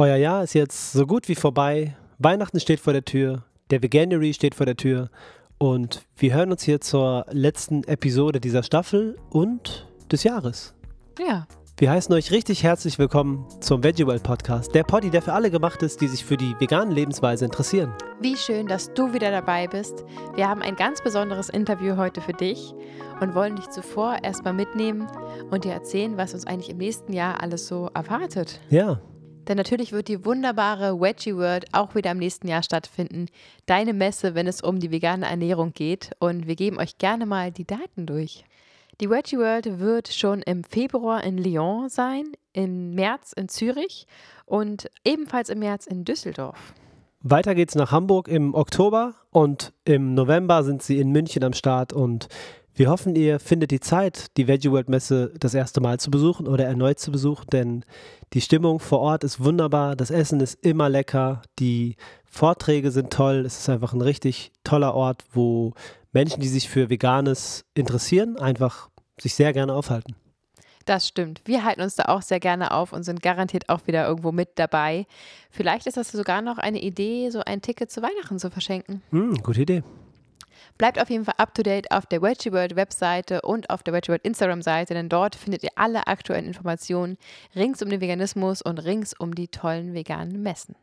[0.00, 1.94] Euer Jahr ist jetzt so gut wie vorbei.
[2.16, 5.10] Weihnachten steht vor der Tür, der Veganuary steht vor der Tür
[5.58, 10.72] und wir hören uns hier zur letzten Episode dieser Staffel und des Jahres.
[11.18, 11.46] Ja.
[11.76, 15.50] Wir heißen euch richtig herzlich willkommen zum Veggie World Podcast, der Poddy, der für alle
[15.50, 17.92] gemacht ist, die sich für die vegane Lebensweise interessieren.
[18.22, 20.06] Wie schön, dass du wieder dabei bist.
[20.34, 22.72] Wir haben ein ganz besonderes Interview heute für dich
[23.20, 25.08] und wollen dich zuvor erstmal mitnehmen
[25.50, 28.60] und dir erzählen, was uns eigentlich im nächsten Jahr alles so erwartet.
[28.70, 28.98] Ja,
[29.50, 33.26] Denn natürlich wird die wunderbare Veggie World auch wieder im nächsten Jahr stattfinden.
[33.66, 36.12] Deine Messe, wenn es um die vegane Ernährung geht.
[36.20, 38.44] Und wir geben euch gerne mal die Daten durch.
[39.00, 44.06] Die Veggie World wird schon im Februar in Lyon sein, im März in Zürich
[44.46, 46.72] und ebenfalls im März in Düsseldorf.
[47.22, 51.92] Weiter geht's nach Hamburg im Oktober und im November sind sie in München am Start
[51.92, 52.28] und
[52.80, 56.48] wir hoffen, ihr findet die Zeit, die Veggie World Messe das erste Mal zu besuchen
[56.48, 57.84] oder erneut zu besuchen, denn
[58.32, 63.44] die Stimmung vor Ort ist wunderbar, das Essen ist immer lecker, die Vorträge sind toll,
[63.44, 65.74] es ist einfach ein richtig toller Ort, wo
[66.12, 68.88] Menschen, die sich für Veganes interessieren, einfach
[69.20, 70.16] sich sehr gerne aufhalten.
[70.86, 71.42] Das stimmt.
[71.44, 74.58] Wir halten uns da auch sehr gerne auf und sind garantiert auch wieder irgendwo mit
[74.58, 75.06] dabei.
[75.50, 79.02] Vielleicht ist das sogar noch eine Idee, so ein Ticket zu Weihnachten zu verschenken.
[79.10, 79.82] Hm, gute Idee.
[80.80, 83.92] Bleibt auf jeden Fall up to date auf der Veggie World Webseite und auf der
[83.92, 87.18] Veggie World Instagram Seite, denn dort findet ihr alle aktuellen Informationen
[87.54, 90.76] rings um den Veganismus und rings um die tollen veganen Messen.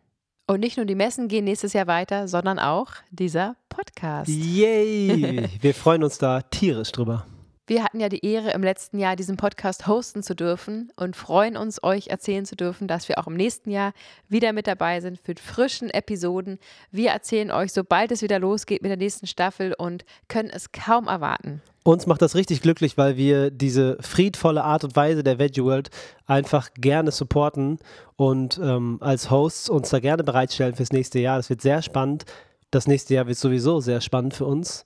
[0.46, 4.30] Und nicht nur die Messen gehen nächstes Jahr weiter, sondern auch dieser Podcast.
[4.30, 5.50] Yay!
[5.62, 7.26] Wir freuen uns da tierisch drüber.
[7.70, 11.58] Wir hatten ja die Ehre, im letzten Jahr diesen Podcast hosten zu dürfen und freuen
[11.58, 13.92] uns, euch erzählen zu dürfen, dass wir auch im nächsten Jahr
[14.30, 16.60] wieder mit dabei sind für frischen Episoden.
[16.92, 21.08] Wir erzählen euch, sobald es wieder losgeht mit der nächsten Staffel und können es kaum
[21.08, 21.62] erwarten.
[21.84, 25.90] Uns macht das richtig glücklich, weil wir diese friedvolle Art und Weise der Veggie World
[26.26, 27.80] einfach gerne supporten
[28.16, 31.36] und ähm, als Hosts uns da gerne bereitstellen fürs nächste Jahr.
[31.36, 32.24] Das wird sehr spannend.
[32.72, 34.86] Das nächste Jahr wird sowieso sehr spannend für uns.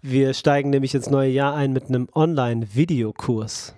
[0.00, 3.74] Wir steigen nämlich ins neue Jahr ein mit einem Online-Videokurs.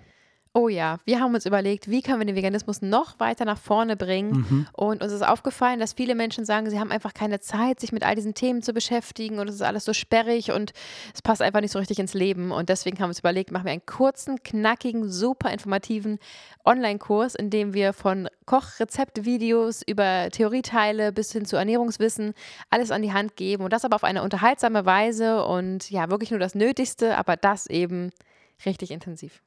[0.52, 3.96] Oh ja, wir haben uns überlegt, wie können wir den Veganismus noch weiter nach vorne
[3.96, 4.66] bringen.
[4.72, 8.02] Und uns ist aufgefallen, dass viele Menschen sagen, sie haben einfach keine Zeit, sich mit
[8.02, 10.72] all diesen Themen zu beschäftigen und es ist alles so sperrig und
[11.14, 12.50] es passt einfach nicht so richtig ins Leben.
[12.50, 16.18] Und deswegen haben wir uns überlegt, machen wir einen kurzen, knackigen, super informativen
[16.64, 22.34] Online-Kurs, in dem wir von Kochrezeptvideos über Theorieteile bis hin zu Ernährungswissen
[22.70, 26.32] alles an die Hand geben und das aber auf eine unterhaltsame Weise und ja, wirklich
[26.32, 28.10] nur das Nötigste, aber das eben
[28.66, 29.42] richtig intensiv.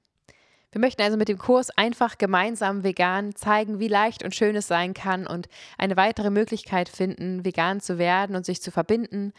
[0.73, 4.67] Wir möchten also mit dem Kurs einfach gemeinsam vegan zeigen, wie leicht und schön es
[4.67, 5.47] sein kann und
[5.77, 9.33] eine weitere Möglichkeit finden, vegan zu werden und sich zu verbinden.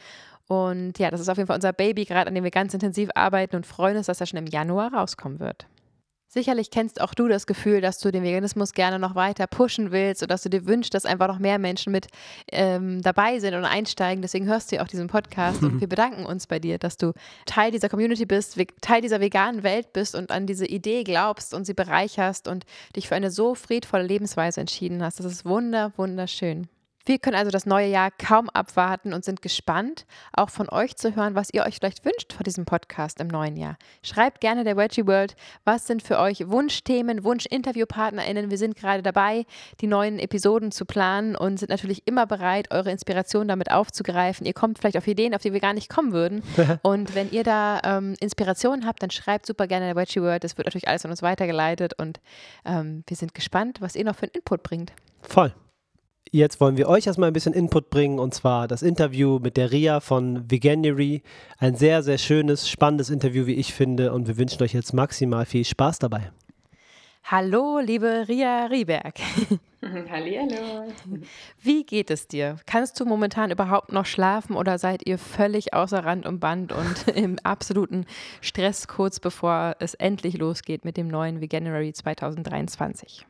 [0.46, 3.10] Und ja, das ist auf jeden Fall unser Baby, gerade an dem wir ganz intensiv
[3.16, 5.66] arbeiten und freuen uns, dass er schon im Januar rauskommen wird.
[6.28, 10.22] Sicherlich kennst auch du das Gefühl, dass du den Veganismus gerne noch weiter pushen willst
[10.22, 12.08] oder dass du dir wünschst, dass einfach noch mehr Menschen mit
[12.50, 14.20] ähm, dabei sind und einsteigen.
[14.20, 17.12] Deswegen hörst du ja auch diesen Podcast und wir bedanken uns bei dir, dass du
[17.46, 21.66] Teil dieser Community bist, Teil dieser veganen Welt bist und an diese Idee glaubst und
[21.66, 22.64] sie bereicherst und
[22.96, 25.20] dich für eine so friedvolle Lebensweise entschieden hast.
[25.20, 26.68] Das ist wunder, wunderschön.
[27.06, 31.14] Wir können also das neue Jahr kaum abwarten und sind gespannt, auch von euch zu
[31.14, 33.76] hören, was ihr euch vielleicht wünscht vor diesem Podcast im neuen Jahr.
[34.02, 38.50] Schreibt gerne der Veggie World, was sind für euch Wunschthemen, Wunsch-InterviewpartnerInnen.
[38.50, 39.44] Wir sind gerade dabei,
[39.82, 44.46] die neuen Episoden zu planen und sind natürlich immer bereit, eure Inspiration damit aufzugreifen.
[44.46, 46.42] Ihr kommt vielleicht auf Ideen, auf die wir gar nicht kommen würden.
[46.82, 50.42] und wenn ihr da ähm, Inspirationen habt, dann schreibt super gerne der Veggie World.
[50.42, 52.20] Das wird natürlich alles an uns weitergeleitet und
[52.64, 54.92] ähm, wir sind gespannt, was ihr noch für einen Input bringt.
[55.20, 55.52] Voll.
[56.30, 59.70] Jetzt wollen wir euch erstmal ein bisschen Input bringen und zwar das Interview mit der
[59.70, 61.22] Ria von Veganuary.
[61.58, 65.46] Ein sehr, sehr schönes, spannendes Interview, wie ich finde und wir wünschen euch jetzt maximal
[65.46, 66.32] viel Spaß dabei.
[67.26, 69.14] Hallo, liebe Ria Rieberg.
[69.82, 70.92] Hallihallo.
[71.62, 72.56] Wie geht es dir?
[72.66, 77.08] Kannst du momentan überhaupt noch schlafen oder seid ihr völlig außer Rand und Band und
[77.14, 78.04] im absoluten
[78.42, 83.24] Stress kurz bevor es endlich losgeht mit dem neuen Veganuary 2023?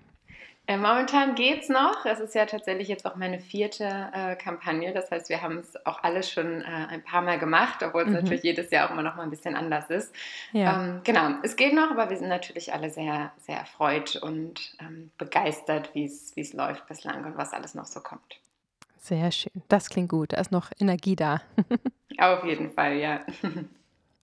[0.67, 2.07] Äh, momentan geht's noch.
[2.07, 3.85] Es ist ja tatsächlich jetzt auch meine vierte
[4.15, 4.95] äh, Kampagne.
[4.95, 8.09] Das heißt, wir haben es auch alles schon äh, ein paar Mal gemacht, obwohl es
[8.09, 8.15] Mhm.
[8.15, 10.15] natürlich jedes Jahr auch immer noch mal ein bisschen anders ist.
[10.53, 10.83] Ja.
[10.83, 15.11] Ähm, genau, es geht noch, aber wir sind natürlich alle sehr, sehr erfreut und ähm,
[15.19, 18.41] begeistert, wie es wie es läuft bislang und was alles noch so kommt.
[19.01, 19.53] Sehr schön.
[19.69, 20.33] Das klingt gut.
[20.33, 21.43] Da ist noch Energie da.
[22.19, 23.21] Auf jeden Fall, ja.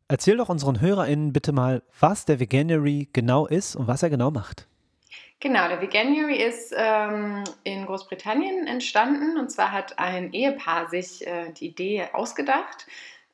[0.08, 4.32] Erzähl doch unseren HörerInnen bitte mal, was der Veganuary genau ist und was er genau
[4.32, 4.66] macht.
[5.42, 11.52] Genau, der Veganuary ist ähm, in Großbritannien entstanden und zwar hat ein Ehepaar sich äh,
[11.52, 12.86] die Idee ausgedacht.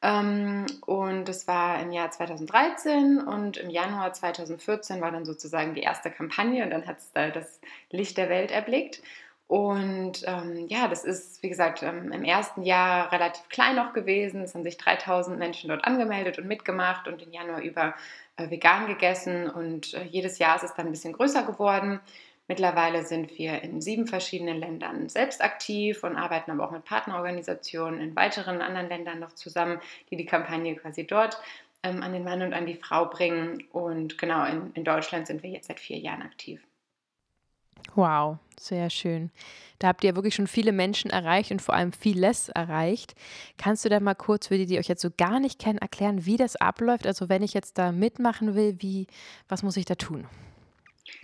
[0.02, 5.82] Ähm, und das war im Jahr 2013 und im Januar 2014 war dann sozusagen die
[5.82, 7.60] erste Kampagne und dann hat es da das
[7.92, 9.02] Licht der Welt erblickt.
[9.48, 14.42] Und ähm, ja, das ist, wie gesagt, ähm, im ersten Jahr relativ klein noch gewesen.
[14.44, 17.96] Es haben sich 3000 Menschen dort angemeldet und mitgemacht und den Januar über
[18.38, 19.50] vegan gegessen.
[19.50, 22.00] Und äh, jedes Jahr ist es dann ein bisschen größer geworden.
[22.48, 28.00] Mittlerweile sind wir in sieben verschiedenen Ländern selbst aktiv und arbeiten aber auch mit Partnerorganisationen
[28.00, 31.42] in weiteren anderen Ländern noch zusammen, die die Kampagne quasi dort
[31.84, 33.66] ähm, an den Mann und an die Frau bringen.
[33.72, 36.62] Und genau, in, in Deutschland sind wir jetzt seit vier Jahren aktiv.
[37.96, 39.32] Wow, sehr schön.
[39.80, 43.16] Da habt ihr wirklich schon viele Menschen erreicht und vor allem vieles erreicht.
[43.58, 46.26] Kannst du da mal kurz für die, die euch jetzt so gar nicht kennen, erklären,
[46.26, 47.06] wie das abläuft?
[47.06, 49.08] Also wenn ich jetzt da mitmachen will, wie,
[49.48, 50.26] was muss ich da tun?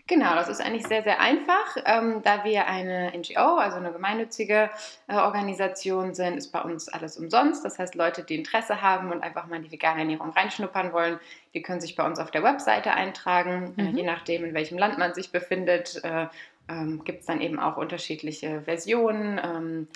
[0.07, 1.77] Genau, das ist eigentlich sehr, sehr einfach.
[1.85, 4.69] Ähm, da wir eine NGO, also eine gemeinnützige
[5.07, 7.63] äh, Organisation sind, ist bei uns alles umsonst.
[7.63, 11.19] Das heißt, Leute, die Interesse haben und einfach mal in die vegane Ernährung reinschnuppern wollen,
[11.53, 13.73] die können sich bei uns auf der Webseite eintragen.
[13.77, 13.87] Äh, mhm.
[13.87, 16.27] Äh, je nachdem, in welchem Land man sich befindet, äh,
[16.69, 19.39] ähm, gibt es dann eben auch unterschiedliche Versionen.
[19.43, 19.87] Ähm,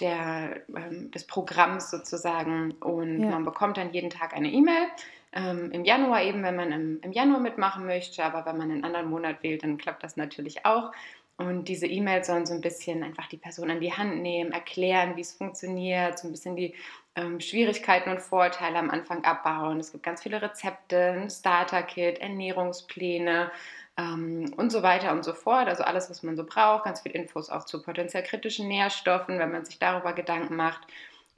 [0.00, 3.30] der, ähm, des Programms sozusagen und ja.
[3.30, 4.88] man bekommt dann jeden Tag eine E-Mail
[5.34, 8.84] ähm, im Januar eben, wenn man im, im Januar mitmachen möchte, aber wenn man einen
[8.84, 10.92] anderen Monat wählt, dann klappt das natürlich auch.
[11.36, 15.16] Und diese E-Mails sollen so ein bisschen einfach die Person an die Hand nehmen, erklären,
[15.16, 16.74] wie es funktioniert, so ein bisschen die
[17.16, 19.80] ähm, Schwierigkeiten und Vorteile am Anfang abbauen.
[19.80, 23.50] Es gibt ganz viele Rezepte, ein Starter-Kit, Ernährungspläne
[23.96, 25.66] ähm, und so weiter und so fort.
[25.66, 29.50] Also alles, was man so braucht, ganz viele Infos auch zu potenziell kritischen Nährstoffen, wenn
[29.50, 30.86] man sich darüber Gedanken macht.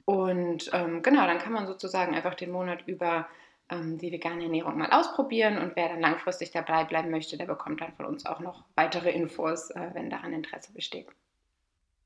[0.05, 3.27] Und ähm, genau, dann kann man sozusagen einfach den Monat über
[3.69, 7.93] die vegane Ernährung mal ausprobieren und wer dann langfristig dabei bleiben möchte, der bekommt dann
[7.93, 11.07] von uns auch noch weitere Infos, äh, wenn daran Interesse besteht.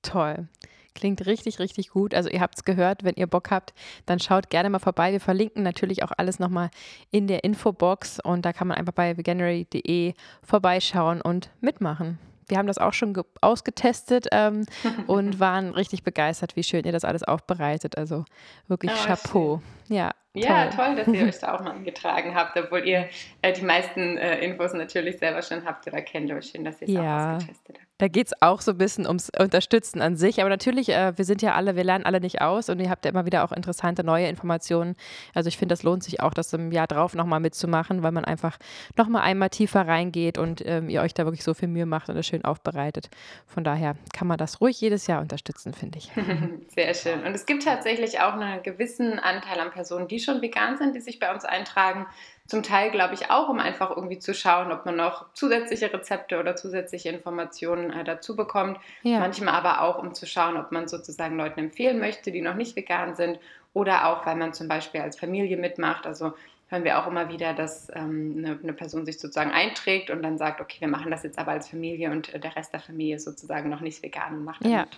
[0.01, 0.47] Toll.
[0.93, 2.13] Klingt richtig, richtig gut.
[2.13, 3.73] Also ihr habt es gehört, wenn ihr Bock habt,
[4.05, 5.11] dann schaut gerne mal vorbei.
[5.11, 6.69] Wir verlinken natürlich auch alles nochmal
[7.11, 10.13] in der Infobox und da kann man einfach bei veganery.de
[10.43, 12.19] vorbeischauen und mitmachen
[12.51, 14.65] wir haben das auch schon ausgetestet ähm,
[15.07, 17.97] und waren richtig begeistert, wie schön ihr das alles aufbereitet.
[17.97, 18.25] Also
[18.67, 19.61] wirklich oh, Chapeau.
[19.87, 19.95] Schön.
[19.95, 20.95] Ja, ja, toll.
[20.95, 23.09] dass ihr euch da auch mal angetragen habt, obwohl ihr
[23.41, 26.31] äh, die meisten äh, Infos natürlich selber schon habt oder kennt.
[26.31, 27.01] Aber schön, dass ihr es ja.
[27.01, 27.90] auch ausgetestet habt.
[28.01, 30.41] Da geht es auch so ein bisschen ums Unterstützen an sich.
[30.41, 33.05] Aber natürlich, äh, wir sind ja alle, wir lernen alle nicht aus und ihr habt
[33.05, 34.95] ja immer wieder auch interessante neue Informationen.
[35.35, 38.25] Also ich finde, das lohnt sich auch, das im Jahr drauf nochmal mitzumachen, weil man
[38.25, 38.57] einfach
[38.97, 42.17] nochmal einmal tiefer reingeht und ähm, ihr euch da wirklich so viel Mühe macht und
[42.17, 43.11] es schön aufbereitet.
[43.45, 46.11] Von daher kann man das ruhig jedes Jahr unterstützen, finde ich.
[46.73, 47.23] Sehr schön.
[47.23, 51.01] Und es gibt tatsächlich auch einen gewissen Anteil an Personen, die schon vegan sind, die
[51.01, 52.07] sich bei uns eintragen.
[52.51, 56.37] Zum Teil, glaube ich, auch, um einfach irgendwie zu schauen, ob man noch zusätzliche Rezepte
[56.37, 58.77] oder zusätzliche Informationen äh, dazu bekommt.
[59.03, 59.19] Ja.
[59.19, 62.75] Manchmal aber auch, um zu schauen, ob man sozusagen Leuten empfehlen möchte, die noch nicht
[62.75, 63.39] vegan sind.
[63.71, 66.05] Oder auch, weil man zum Beispiel als Familie mitmacht.
[66.05, 66.33] Also
[66.67, 70.37] hören wir auch immer wieder, dass ähm, eine, eine, Person sich sozusagen einträgt und dann
[70.37, 73.15] sagt, okay, wir machen das jetzt aber als Familie und äh, der Rest der Familie
[73.15, 74.93] ist sozusagen noch nicht vegan und macht damit.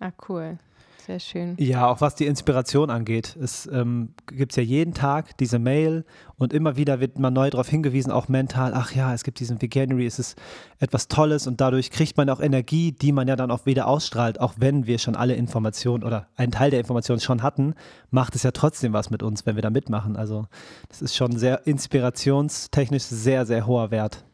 [0.00, 0.08] Ja.
[0.08, 0.58] Ah, cool.
[1.06, 1.56] Sehr schön.
[1.58, 3.36] Ja, auch was die Inspiration angeht.
[3.40, 6.04] Es ähm, gibt ja jeden Tag diese Mail
[6.36, 9.60] und immer wieder wird man neu darauf hingewiesen, auch mental, ach ja, es gibt diesen
[9.60, 10.38] Veganuary, es ist
[10.78, 14.40] etwas Tolles und dadurch kriegt man auch Energie, die man ja dann auch wieder ausstrahlt,
[14.40, 17.74] auch wenn wir schon alle Informationen oder einen Teil der Informationen schon hatten,
[18.10, 20.16] macht es ja trotzdem was mit uns, wenn wir da mitmachen.
[20.16, 20.46] Also
[20.88, 24.24] das ist schon sehr inspirationstechnisch sehr, sehr hoher Wert.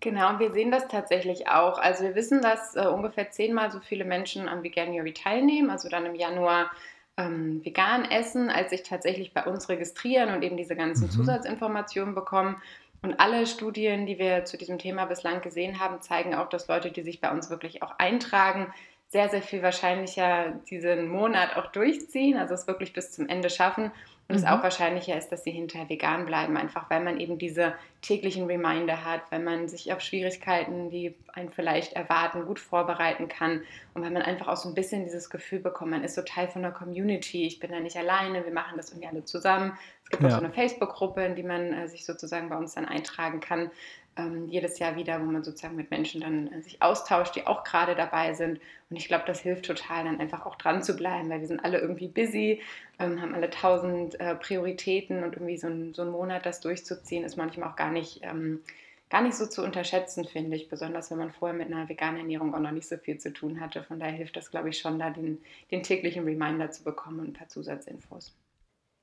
[0.00, 1.78] Genau, und wir sehen das tatsächlich auch.
[1.78, 6.04] Also wir wissen, dass äh, ungefähr zehnmal so viele Menschen am Veganuary teilnehmen, also dann
[6.04, 6.70] im Januar
[7.16, 11.10] ähm, vegan essen, als sich tatsächlich bei uns registrieren und eben diese ganzen mhm.
[11.10, 12.60] Zusatzinformationen bekommen.
[13.02, 16.90] Und alle Studien, die wir zu diesem Thema bislang gesehen haben, zeigen auch, dass Leute,
[16.90, 18.72] die sich bei uns wirklich auch eintragen,
[19.08, 23.92] sehr, sehr viel wahrscheinlicher diesen Monat auch durchziehen, also es wirklich bis zum Ende schaffen
[24.28, 24.42] und mhm.
[24.42, 28.46] es auch wahrscheinlicher ist, dass sie hinterher vegan bleiben, einfach weil man eben diese täglichen
[28.46, 33.62] Reminder hat, wenn man sich auf Schwierigkeiten, die einen vielleicht erwarten, gut vorbereiten kann
[33.94, 36.48] und weil man einfach auch so ein bisschen dieses Gefühl bekommt, man ist so Teil
[36.48, 39.78] von einer Community, ich bin da nicht alleine, wir machen das irgendwie alle zusammen.
[40.04, 40.28] Es gibt ja.
[40.28, 43.70] auch so eine Facebook-Gruppe, in die man äh, sich sozusagen bei uns dann eintragen kann
[44.16, 47.64] ähm, jedes Jahr wieder, wo man sozusagen mit Menschen dann äh, sich austauscht, die auch
[47.64, 48.60] gerade dabei sind.
[48.88, 51.64] Und ich glaube, das hilft total, dann einfach auch dran zu bleiben, weil wir sind
[51.64, 52.60] alle irgendwie busy,
[52.98, 57.24] ähm, haben alle tausend äh, Prioritäten und irgendwie so ein, so ein Monat das durchzuziehen,
[57.24, 58.62] ist manchmal auch gar nicht, ähm,
[59.10, 60.68] gar nicht so zu unterschätzen, finde ich.
[60.68, 63.60] Besonders wenn man vorher mit einer veganen Ernährung auch noch nicht so viel zu tun
[63.60, 63.82] hatte.
[63.82, 67.28] Von daher hilft das, glaube ich, schon, da den, den täglichen Reminder zu bekommen und
[67.28, 68.34] ein paar Zusatzinfos.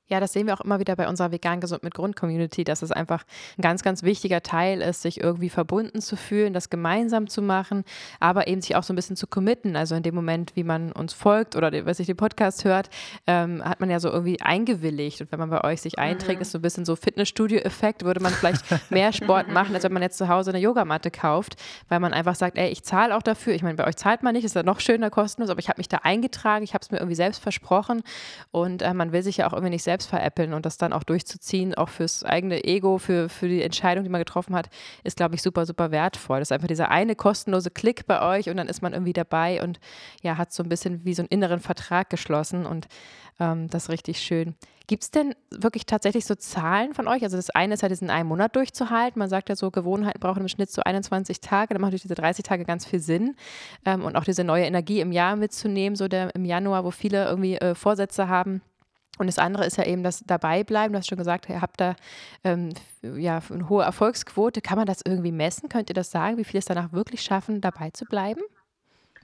[0.06, 2.82] Ja, das sehen wir auch immer wieder bei unserer Vegan Gesund mit Grund Community, dass
[2.82, 3.24] es einfach
[3.56, 7.84] ein ganz, ganz wichtiger Teil ist, sich irgendwie verbunden zu fühlen, das gemeinsam zu machen,
[8.20, 9.76] aber eben sich auch so ein bisschen zu committen.
[9.76, 12.90] Also in dem Moment, wie man uns folgt oder was sich den Podcast hört,
[13.26, 15.22] ähm, hat man ja so irgendwie eingewilligt.
[15.22, 16.42] Und wenn man bei euch sich einträgt, mhm.
[16.42, 20.02] ist so ein bisschen so Fitnessstudio-Effekt, würde man vielleicht mehr Sport machen, als wenn man
[20.02, 21.56] jetzt zu Hause eine Yogamatte kauft,
[21.88, 23.54] weil man einfach sagt, ey, ich zahle auch dafür.
[23.54, 25.78] Ich meine, bei euch zahlt man nicht, ist ja noch schöner kostenlos, aber ich habe
[25.78, 28.02] mich da eingetragen, ich habe es mir irgendwie selbst versprochen
[28.50, 30.92] und äh, man will sich ja auch irgendwie nicht selbst selbst veräppeln und das dann
[30.92, 34.68] auch durchzuziehen, auch fürs eigene Ego, für, für die Entscheidung, die man getroffen hat,
[35.04, 36.40] ist, glaube ich, super, super wertvoll.
[36.40, 39.62] Das ist einfach dieser eine kostenlose Klick bei euch und dann ist man irgendwie dabei
[39.62, 39.78] und
[40.20, 42.88] ja, hat so ein bisschen wie so einen inneren Vertrag geschlossen und
[43.38, 44.56] ähm, das ist richtig schön.
[44.86, 47.22] Gibt es denn wirklich tatsächlich so Zahlen von euch?
[47.22, 49.18] Also das eine ist ja diesen einen Monat durchzuhalten.
[49.18, 51.72] Man sagt ja so, Gewohnheiten brauchen im Schnitt so 21 Tage.
[51.72, 53.34] Dann macht durch diese 30 Tage ganz viel Sinn.
[53.86, 57.24] Ähm, und auch diese neue Energie im Jahr mitzunehmen, so der, im Januar, wo viele
[57.24, 58.60] irgendwie äh, Vorsätze haben
[59.18, 60.92] und das andere ist ja eben das Dabeibleiben.
[60.92, 61.94] Du hast schon gesagt, ihr habt da
[62.42, 62.70] ähm,
[63.02, 64.60] ja, eine hohe Erfolgsquote.
[64.60, 65.68] Kann man das irgendwie messen?
[65.68, 68.40] Könnt ihr das sagen, wie viele es danach wirklich schaffen, dabei zu bleiben?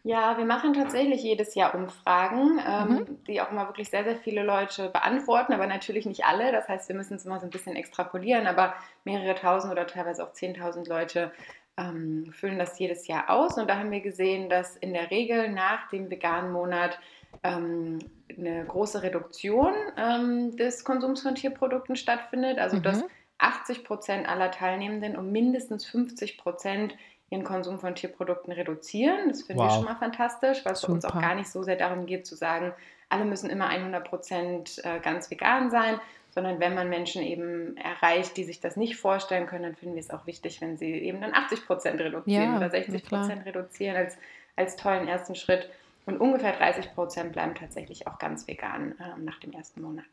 [0.03, 3.25] Ja, wir machen tatsächlich jedes Jahr Umfragen, ähm, mhm.
[3.25, 6.53] die auch immer wirklich sehr, sehr viele Leute beantworten, aber natürlich nicht alle.
[6.53, 10.25] Das heißt, wir müssen es immer so ein bisschen extrapolieren, aber mehrere tausend oder teilweise
[10.25, 11.33] auch zehntausend Leute
[11.77, 13.59] ähm, füllen das jedes Jahr aus.
[13.59, 16.99] Und da haben wir gesehen, dass in der Regel nach dem veganen Monat
[17.43, 17.99] ähm,
[18.39, 22.59] eine große Reduktion ähm, des Konsums von Tierprodukten stattfindet.
[22.59, 22.83] Also mhm.
[22.83, 23.05] dass
[23.39, 26.95] 80 Prozent aller Teilnehmenden um mindestens 50 Prozent
[27.31, 29.29] ihren Konsum von Tierprodukten reduzieren.
[29.29, 29.71] Das finden wow.
[29.71, 32.35] wir schon mal fantastisch, weil es uns auch gar nicht so sehr darum geht zu
[32.35, 32.73] sagen,
[33.09, 38.37] alle müssen immer 100 Prozent äh, ganz vegan sein, sondern wenn man Menschen eben erreicht,
[38.37, 41.21] die sich das nicht vorstellen können, dann finden wir es auch wichtig, wenn sie eben
[41.21, 44.17] dann 80 Prozent reduzieren ja, oder 60 Prozent reduzieren als,
[44.57, 45.69] als tollen ersten Schritt.
[46.11, 50.07] Und ungefähr 30 Prozent bleiben tatsächlich auch ganz vegan äh, nach dem ersten Monat.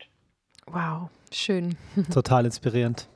[0.66, 1.76] Wow, schön.
[2.12, 3.08] Total inspirierend.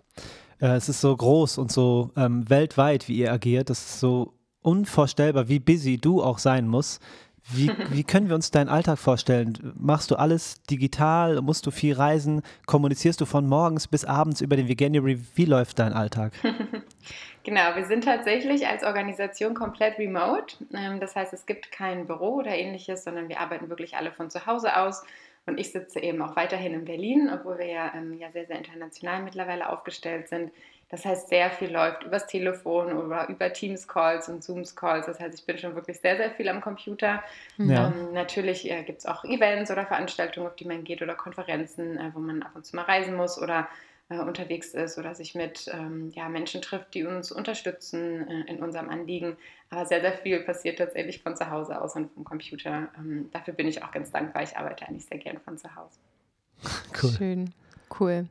[0.60, 3.70] Äh, es ist so groß und so ähm, weltweit, wie ihr agiert.
[3.70, 7.00] Das ist so unvorstellbar, wie busy du auch sein musst.
[7.50, 9.72] Wie, wie können wir uns deinen Alltag vorstellen?
[9.76, 11.40] Machst du alles digital?
[11.42, 12.42] Musst du viel reisen?
[12.66, 15.20] Kommunizierst du von morgens bis abends über den Veganuary?
[15.34, 16.32] Wie läuft dein Alltag?
[17.44, 20.54] Genau, wir sind tatsächlich als Organisation komplett remote.
[20.72, 24.30] Ähm, das heißt, es gibt kein Büro oder ähnliches, sondern wir arbeiten wirklich alle von
[24.30, 25.02] zu Hause aus.
[25.46, 28.58] Und ich sitze eben auch weiterhin in Berlin, obwohl wir ja, ähm, ja sehr, sehr
[28.58, 30.52] international mittlerweile aufgestellt sind.
[30.92, 35.06] Das heißt, sehr viel läuft übers Telefon oder über Teams-Calls und Zooms-Calls.
[35.06, 37.22] Das heißt, ich bin schon wirklich sehr, sehr viel am Computer.
[37.56, 37.86] Ja.
[37.86, 41.96] Ähm, natürlich äh, gibt es auch Events oder Veranstaltungen, auf die man geht oder Konferenzen,
[41.96, 43.68] äh, wo man ab und zu mal reisen muss oder
[44.10, 48.62] äh, unterwegs ist oder sich mit ähm, ja, Menschen trifft, die uns unterstützen äh, in
[48.62, 49.38] unserem Anliegen.
[49.70, 52.88] Aber sehr, sehr viel passiert tatsächlich von zu Hause aus und vom Computer.
[52.98, 54.42] Ähm, dafür bin ich auch ganz dankbar.
[54.42, 55.98] Ich arbeite eigentlich sehr gern von zu Hause.
[57.02, 57.12] Cool.
[57.16, 57.54] Schön.
[57.98, 58.26] Cool.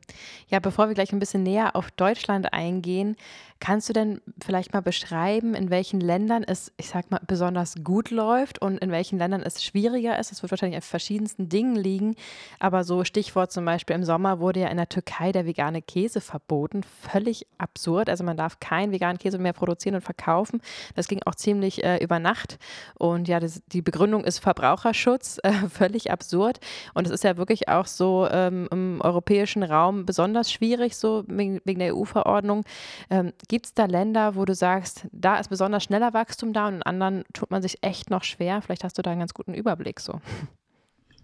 [0.48, 3.16] Ja, bevor wir gleich ein bisschen näher auf Deutschland eingehen,
[3.62, 8.10] kannst du denn vielleicht mal beschreiben, in welchen Ländern es, ich sag mal, besonders gut
[8.10, 10.32] läuft und in welchen Ländern es schwieriger ist?
[10.32, 12.16] Es wird wahrscheinlich an verschiedensten Dingen liegen,
[12.58, 16.20] aber so Stichwort zum Beispiel im Sommer wurde ja in der Türkei der vegane Käse
[16.20, 16.82] verboten.
[16.82, 18.10] Völlig absurd.
[18.10, 20.60] Also man darf keinen veganen Käse mehr produzieren und verkaufen.
[20.96, 22.58] Das ging auch ziemlich äh, über Nacht.
[22.98, 25.38] Und ja, das, die Begründung ist Verbraucherschutz.
[25.52, 26.60] Äh, völlig absurd.
[26.94, 31.60] Und es ist ja wirklich auch so ähm, im europäischen Raum besonders schwierig, so wegen
[31.64, 32.64] der EU-Verordnung.
[33.10, 36.76] Ähm, Gibt es da Länder, wo du sagst, da ist besonders schneller Wachstum da und
[36.76, 38.62] in anderen tut man sich echt noch schwer?
[38.62, 40.22] Vielleicht hast du da einen ganz guten Überblick so.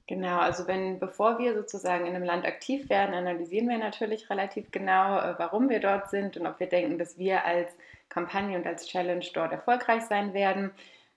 [0.06, 4.70] Genau, also wenn, bevor wir sozusagen in einem Land aktiv werden, analysieren wir natürlich relativ
[4.70, 7.70] genau, äh, warum wir dort sind und ob wir denken, dass wir als
[8.10, 10.70] Kampagne und als Challenge dort erfolgreich sein werden.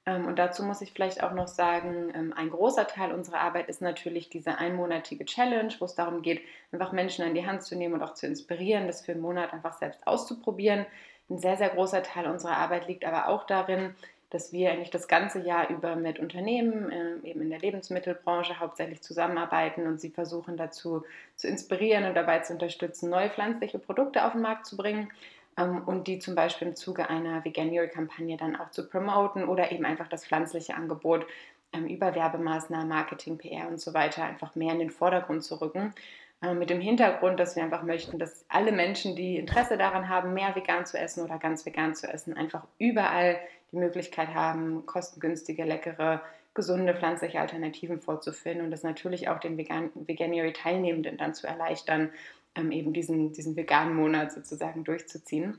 [0.06, 3.70] Ähm, und dazu muss ich vielleicht auch noch sagen, ähm, ein großer Teil unserer Arbeit
[3.70, 6.42] ist natürlich diese einmonatige Challenge, wo es darum geht,
[6.72, 9.54] einfach Menschen an die Hand zu nehmen und auch zu inspirieren, das für einen Monat
[9.54, 10.86] einfach selbst auszuprobieren.
[11.30, 13.96] Ein sehr, sehr großer Teil unserer Arbeit liegt aber auch darin,
[14.32, 19.02] dass wir eigentlich das ganze Jahr über mit Unternehmen, ähm, eben in der Lebensmittelbranche hauptsächlich
[19.02, 21.04] zusammenarbeiten und sie versuchen dazu
[21.36, 25.12] zu inspirieren und dabei zu unterstützen, neue pflanzliche Produkte auf den Markt zu bringen
[25.58, 29.86] ähm, und die zum Beispiel im Zuge einer Veganuary-Kampagne dann auch zu promoten oder eben
[29.86, 31.26] einfach das pflanzliche Angebot
[31.74, 35.94] ähm, über Werbemaßnahmen, Marketing, PR und so weiter einfach mehr in den Vordergrund zu rücken.
[36.42, 40.34] Ähm, mit dem Hintergrund, dass wir einfach möchten, dass alle Menschen, die Interesse daran haben,
[40.34, 43.38] mehr vegan zu essen oder ganz vegan zu essen, einfach überall
[43.72, 46.22] die Möglichkeit haben, kostengünstige, leckere,
[46.54, 52.10] gesunde pflanzliche Alternativen vorzufinden und das natürlich auch den Vegan Veganuary-Teilnehmenden dann zu erleichtern,
[52.56, 55.58] ähm, eben diesen, diesen veganen Monat sozusagen durchzuziehen.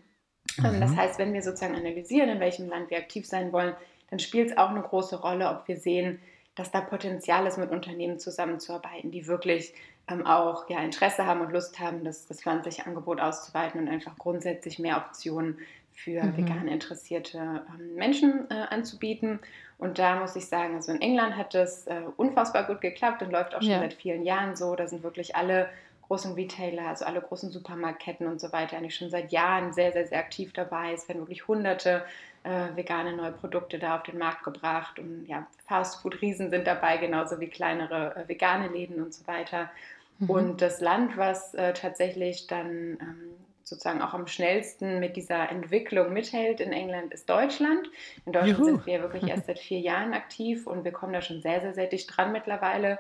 [0.64, 0.80] Ähm, mhm.
[0.80, 3.74] Das heißt, wenn wir sozusagen analysieren, in welchem Land wir aktiv sein wollen,
[4.10, 6.18] dann spielt es auch eine große Rolle, ob wir sehen,
[6.54, 9.72] dass da Potenzial ist, mit Unternehmen zusammenzuarbeiten, die wirklich
[10.08, 14.18] ähm, auch ja, Interesse haben und Lust haben, das, das pflanzliche Angebot auszuweiten und einfach
[14.18, 15.58] grundsätzlich mehr Optionen
[15.92, 16.36] für mhm.
[16.36, 19.38] vegan interessierte ähm, Menschen äh, anzubieten.
[19.78, 23.30] Und da muss ich sagen, also in England hat das äh, unfassbar gut geklappt und
[23.30, 23.80] läuft auch schon ja.
[23.80, 24.74] seit vielen Jahren so.
[24.74, 25.68] Da sind wirklich alle
[26.02, 30.06] großen Retailer, also alle großen Supermarktketten und so weiter, eigentlich schon seit Jahren sehr, sehr,
[30.06, 30.92] sehr aktiv dabei.
[30.92, 32.04] Es werden wirklich hunderte
[32.44, 37.40] äh, vegane neue Produkte da auf den Markt gebracht und ja, Fastfood-Riesen sind dabei, genauso
[37.40, 39.70] wie kleinere äh, vegane Läden und so weiter.
[40.18, 40.30] Mhm.
[40.30, 43.32] Und das Land, was äh, tatsächlich dann ähm,
[43.64, 47.88] sozusagen auch am schnellsten mit dieser Entwicklung mithält in England, ist Deutschland.
[48.26, 48.64] In Deutschland Juhu.
[48.64, 51.74] sind wir wirklich erst seit vier Jahren aktiv und wir kommen da schon sehr, sehr,
[51.74, 52.98] sehr dicht dran mittlerweile.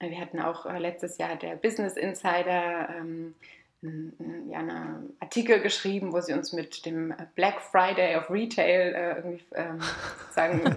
[0.00, 3.34] Wir hatten auch äh, letztes Jahr der Business Insider ähm,
[3.80, 9.44] ja, einen Artikel geschrieben, wo sie uns mit dem Black Friday of Retail äh, irgendwie
[9.54, 9.80] ähm,
[10.20, 10.76] sozusagen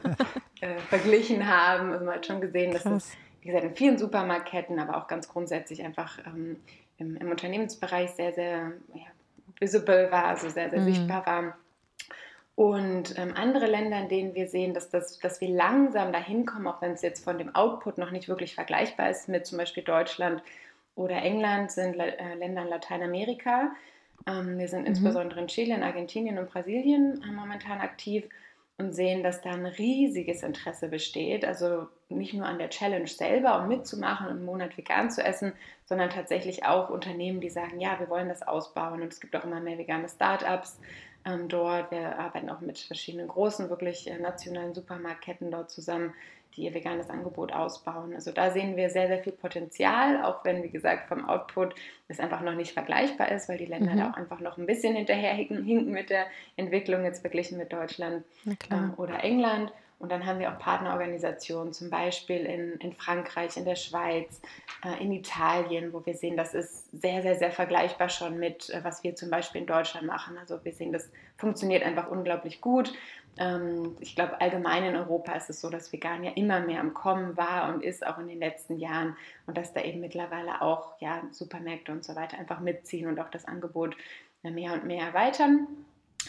[0.62, 1.92] äh, verglichen haben.
[1.92, 3.12] Also man hat schon gesehen, dass es,
[3.42, 6.58] wie gesagt, in vielen Supermarktketten, aber auch ganz grundsätzlich einfach ähm,
[6.98, 9.08] im, im, Unternehmensbereich sehr, sehr ja,
[9.60, 10.86] visible war, also sehr, sehr mhm.
[10.86, 11.58] sichtbar war.
[12.62, 16.68] Und ähm, andere Länder, in denen wir sehen, dass, das, dass wir langsam dahin kommen,
[16.68, 19.82] auch wenn es jetzt von dem Output noch nicht wirklich vergleichbar ist mit zum Beispiel
[19.82, 20.44] Deutschland
[20.94, 23.72] oder England, sind äh, Länder in Lateinamerika.
[24.27, 24.89] Ähm, wir sind mhm.
[24.89, 28.30] insbesondere in Chile, in Argentinien und Brasilien äh, momentan aktiv
[28.77, 31.44] und sehen, dass da ein riesiges Interesse besteht.
[31.44, 35.53] Also nicht nur an der Challenge selber, um mitzumachen und einen Monat vegan zu essen,
[35.86, 39.01] sondern tatsächlich auch Unternehmen, die sagen, ja, wir wollen das ausbauen.
[39.01, 40.80] Und es gibt auch immer mehr vegane Startups
[41.25, 41.92] ähm, dort.
[41.92, 46.13] Wir arbeiten auch mit verschiedenen großen, wirklich äh, nationalen Supermarktketten dort zusammen,
[46.56, 48.13] die ihr veganes Angebot ausbauen.
[48.13, 51.75] Also da sehen wir sehr, sehr viel Potenzial, auch wenn, wie gesagt, vom Output
[52.08, 53.98] es einfach noch nicht vergleichbar ist, weil die Länder mhm.
[53.98, 56.25] da auch einfach noch ein bisschen hinterherhinken mit der
[56.58, 58.25] Entwicklung, jetzt verglichen mit Deutschland
[58.70, 59.72] ähm, oder England.
[60.01, 64.41] Und dann haben wir auch Partnerorganisationen, zum Beispiel in, in Frankreich, in der Schweiz,
[64.84, 68.84] äh, in Italien, wo wir sehen, das ist sehr, sehr, sehr vergleichbar schon mit, äh,
[68.84, 70.39] was wir zum Beispiel in Deutschland machen.
[70.39, 72.91] Also wir sehen, das funktioniert einfach unglaublich gut.
[73.38, 76.96] Ähm, ich glaube, allgemein in Europa ist es so, dass Vegan ja immer mehr am
[76.96, 79.15] Kommen war und ist, auch in den letzten Jahren.
[79.46, 83.29] Und dass da eben mittlerweile auch ja, Supermärkte und so weiter einfach mitziehen und auch
[83.29, 83.96] das Angebot
[84.43, 85.67] äh, mehr und mehr erweitern.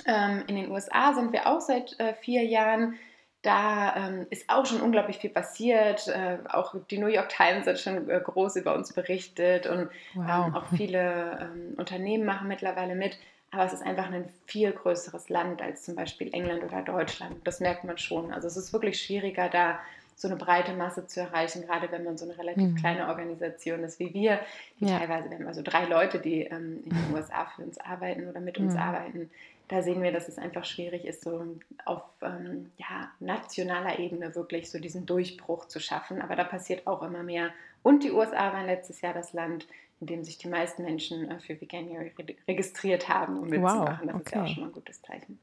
[0.05, 2.99] Ähm, in den USA sind wir auch seit äh, vier Jahren
[3.43, 6.07] da ähm, ist auch schon unglaublich viel passiert.
[6.07, 10.47] Äh, auch die New York Times hat schon äh, groß über uns berichtet und wow.
[10.47, 13.19] ähm, auch viele ähm, Unternehmen machen mittlerweile mit.
[13.51, 17.37] Aber es ist einfach ein viel größeres Land als zum Beispiel England oder Deutschland.
[17.45, 18.33] Das merkt man schon.
[18.33, 19.81] Also es ist wirklich schwieriger, da
[20.15, 22.77] so eine breite Masse zu erreichen, gerade wenn man so eine relativ mhm.
[22.77, 24.39] kleine Organisation ist wie wir.
[24.79, 24.99] Die ja.
[24.99, 28.41] Teilweise, wir haben also drei Leute, die ähm, in den USA für uns arbeiten oder
[28.41, 28.81] mit uns mhm.
[28.81, 29.31] arbeiten
[29.73, 31.57] da sehen wir, dass es einfach schwierig ist, so
[31.87, 36.21] auf ähm, ja, nationaler Ebene wirklich so diesen Durchbruch zu schaffen.
[36.21, 37.51] Aber da passiert auch immer mehr.
[37.83, 39.67] Und die USA waren letztes Jahr das Land,
[40.01, 42.13] in dem sich die meisten Menschen äh, für Veganuary
[42.47, 44.09] registriert haben, um mitzumachen.
[44.09, 44.23] Wow, okay.
[44.25, 45.39] Das ist ja auch schon mal ein gutes Zeichen.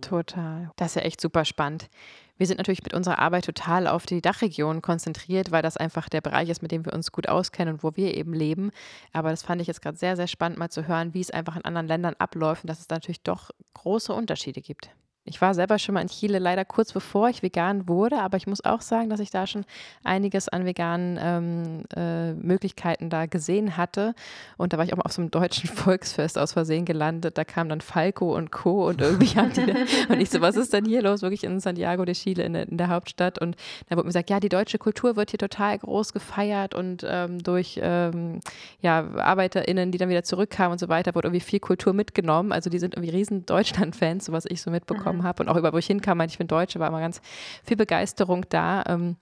[0.00, 0.72] Total.
[0.74, 1.88] Das ist ja echt super spannend.
[2.36, 6.20] Wir sind natürlich mit unserer Arbeit total auf die Dachregion konzentriert, weil das einfach der
[6.20, 8.72] Bereich ist, mit dem wir uns gut auskennen und wo wir eben leben.
[9.12, 11.54] Aber das fand ich jetzt gerade sehr, sehr spannend, mal zu hören, wie es einfach
[11.54, 14.90] in anderen Ländern abläuft und dass es da natürlich doch große Unterschiede gibt.
[15.26, 18.46] Ich war selber schon mal in Chile, leider kurz bevor ich vegan wurde, aber ich
[18.46, 19.64] muss auch sagen, dass ich da schon
[20.02, 24.14] einiges an veganen ähm, äh, Möglichkeiten da gesehen hatte.
[24.58, 27.38] Und da war ich auch mal auf so einem deutschen Volksfest aus Versehen gelandet.
[27.38, 28.86] Da kam dann Falco und Co.
[28.86, 29.74] und irgendwie haben die da,
[30.12, 31.22] und ich so, was ist denn hier los?
[31.22, 33.38] Wirklich in Santiago de Chile, in der, in der Hauptstadt.
[33.38, 33.56] Und
[33.88, 37.42] da wurde mir gesagt, ja, die deutsche Kultur wird hier total groß gefeiert und ähm,
[37.42, 38.40] durch ähm,
[38.82, 42.52] ja, ArbeiterInnen, die dann wieder zurückkamen und so weiter, wurde irgendwie viel Kultur mitgenommen.
[42.52, 45.56] Also die sind irgendwie riesen Deutschland-Fans, so was ich so mitbekomme bekommen habe und auch
[45.56, 47.20] über wo ich hinkam, ich bin Deutsche, war immer ganz
[47.64, 48.84] viel Begeisterung da.
[48.86, 49.16] Ähm,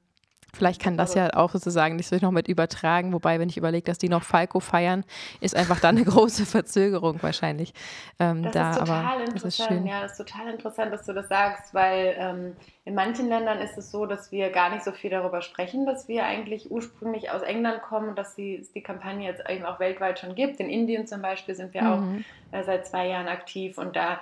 [0.55, 3.87] Vielleicht kann das ja auch sozusagen nicht so noch mit übertragen, wobei, wenn ich überlege,
[3.87, 5.03] dass die noch Falco feiern,
[5.41, 7.73] ist einfach dann eine große Verzögerung wahrscheinlich.
[8.19, 9.45] Ähm, das da, ist total aber interessant.
[9.45, 9.87] Das ist schön.
[9.87, 13.79] Ja, das ist total interessant, dass du das sagst, weil ähm, in manchen Ländern ist
[13.79, 17.41] es so, dass wir gar nicht so viel darüber sprechen, dass wir eigentlich ursprünglich aus
[17.41, 20.61] England kommen und dass die, die Kampagne jetzt eben auch weltweit schon gibt.
[20.61, 22.25] In Indien zum Beispiel sind wir mhm.
[22.53, 24.21] auch äh, seit zwei Jahren aktiv und da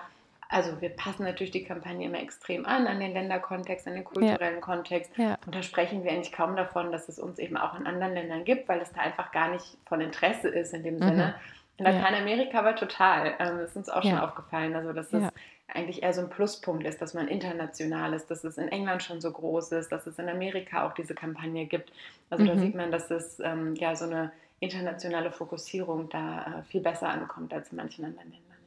[0.50, 4.56] also wir passen natürlich die Kampagne immer extrem an, an den Länderkontext, an den kulturellen
[4.56, 4.60] ja.
[4.60, 5.16] Kontext.
[5.16, 5.38] Ja.
[5.46, 8.44] Und da sprechen wir eigentlich kaum davon, dass es uns eben auch in anderen Ländern
[8.44, 11.04] gibt, weil es da einfach gar nicht von Interesse ist in dem mhm.
[11.04, 11.34] Sinne.
[11.76, 13.28] In Lateinamerika aber total.
[13.38, 14.74] Ähm, das ist uns auch schon aufgefallen.
[14.74, 15.22] Also dass es
[15.68, 19.20] eigentlich eher so ein Pluspunkt ist, dass man international ist, dass es in England schon
[19.20, 21.92] so groß ist, dass es in Amerika auch diese Kampagne gibt.
[22.28, 22.48] Also mhm.
[22.48, 27.08] da sieht man, dass es ähm, ja so eine internationale Fokussierung da äh, viel besser
[27.08, 28.58] ankommt als in manchen anderen Ländern.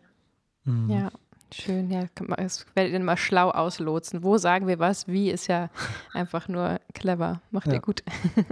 [0.66, 0.72] Ja.
[0.72, 0.90] Mhm.
[0.90, 1.12] ja.
[1.54, 2.06] Schön, ja,
[2.38, 4.24] das werdet ihr mal schlau auslotsen.
[4.24, 5.08] Wo sagen wir was?
[5.08, 5.70] Wie ist ja
[6.14, 7.42] einfach nur clever.
[7.52, 7.74] Macht ja.
[7.74, 8.04] ihr gut.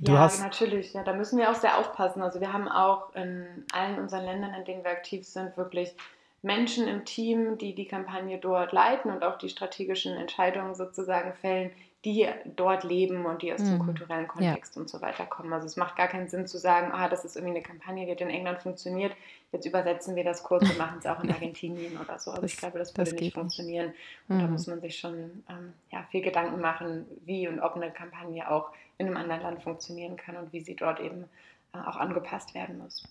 [0.00, 0.92] Du ja, natürlich.
[0.92, 2.20] Ja, da müssen wir auch sehr aufpassen.
[2.20, 5.94] Also wir haben auch in allen unseren Ländern, in denen wir aktiv sind, wirklich
[6.42, 11.70] Menschen im Team, die die Kampagne dort leiten und auch die strategischen Entscheidungen sozusagen fällen,
[12.04, 13.86] die dort leben und die aus dem mhm.
[13.86, 14.82] kulturellen Kontext ja.
[14.82, 15.52] und so weiter kommen.
[15.52, 18.12] Also es macht gar keinen Sinn zu sagen, ah, das ist irgendwie eine Kampagne, die
[18.12, 19.12] hat in England funktioniert,
[19.52, 22.30] jetzt übersetzen wir das kurz und machen es auch in Argentinien oder so.
[22.30, 23.86] Also das, ich glaube, das würde das nicht funktionieren.
[23.86, 23.98] Nicht.
[24.28, 24.40] Und mhm.
[24.40, 28.50] da muss man sich schon ähm, ja, viel Gedanken machen, wie und ob eine Kampagne
[28.50, 31.24] auch in einem anderen Land funktionieren kann und wie sie dort eben
[31.72, 33.08] äh, auch angepasst werden muss.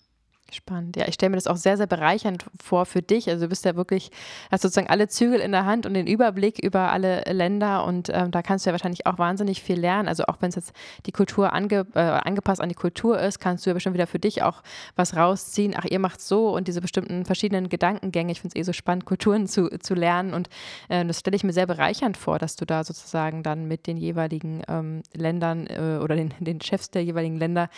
[0.52, 0.96] Spannend.
[0.96, 3.28] Ja, ich stelle mir das auch sehr, sehr bereichernd vor für dich.
[3.28, 4.10] Also du bist ja wirklich,
[4.52, 8.30] hast sozusagen alle Zügel in der Hand und den Überblick über alle Länder und ähm,
[8.30, 10.06] da kannst du ja wahrscheinlich auch wahnsinnig viel lernen.
[10.06, 10.72] Also auch wenn es jetzt
[11.06, 14.18] die Kultur ange, äh, angepasst an die Kultur ist, kannst du ja bestimmt wieder für
[14.18, 14.62] dich auch
[14.96, 15.74] was rausziehen.
[15.76, 18.30] Ach, ihr macht so und diese bestimmten verschiedenen Gedankengänge.
[18.30, 20.50] Ich finde es eh so spannend, Kulturen zu, zu lernen und
[20.88, 23.96] äh, das stelle ich mir sehr bereichernd vor, dass du da sozusagen dann mit den
[23.96, 27.70] jeweiligen ähm, Ländern äh, oder den, den Chefs der jeweiligen Länder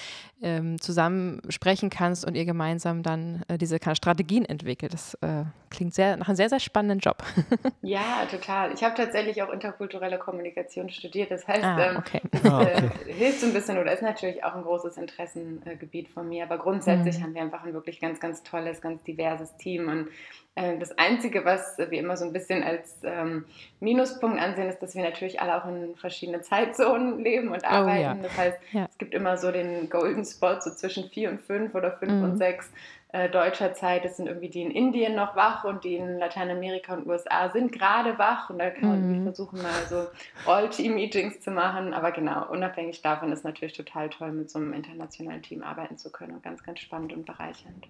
[0.43, 4.95] ähm, zusammen sprechen kannst und ihr gemeinsam gemeinsam dann äh, diese Strategien entwickelt.
[4.95, 7.23] Das äh, klingt sehr nach einem sehr, sehr spannenden Job.
[7.83, 8.73] ja, total.
[8.73, 11.31] Ich habe tatsächlich auch interkulturelle Kommunikation studiert.
[11.31, 12.23] Das heißt, ah, ähm, okay.
[12.31, 12.91] das ah, okay.
[13.09, 16.45] Äh, hilft so ein bisschen oder ist natürlich auch ein großes Interessengebiet von mir.
[16.45, 17.25] Aber grundsätzlich mhm.
[17.25, 19.89] haben wir einfach ein wirklich ganz, ganz tolles, ganz diverses Team.
[19.89, 20.11] Und äh,
[20.57, 23.45] das Einzige, was wir immer so ein bisschen als ähm,
[23.81, 27.99] Minuspunkt ansehen, ist, dass wir natürlich alle auch in verschiedenen Zeitzonen leben und arbeiten.
[27.99, 28.15] Oh, ja.
[28.23, 28.87] Das heißt, ja.
[28.91, 32.25] es gibt immer so den Golden Spot so zwischen vier und fünf oder fünf mhm.
[32.25, 32.71] und sechs
[33.13, 34.07] äh, deutscher Zeit.
[34.07, 37.71] Das sind irgendwie die in Indien noch wach und die in Lateinamerika und USA sind
[37.71, 38.49] gerade wach.
[38.49, 39.23] Und da kann man mhm.
[39.25, 40.07] versuchen, mal so
[40.51, 41.93] All-Team-Meetings zu machen.
[41.93, 46.11] Aber genau, unabhängig davon ist natürlich total toll, mit so einem internationalen Team arbeiten zu
[46.11, 47.87] können und ganz, ganz spannend und bereichernd.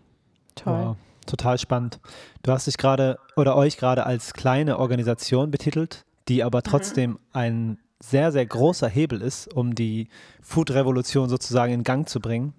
[0.57, 0.87] Toll.
[0.87, 2.01] Wow, total spannend.
[2.42, 6.64] Du hast dich gerade oder euch gerade als kleine Organisation betitelt, die aber mhm.
[6.64, 7.19] trotzdem mhm.
[7.33, 10.09] ein sehr, sehr großer Hebel ist, um die
[10.42, 12.55] Food-Revolution sozusagen in Gang zu bringen.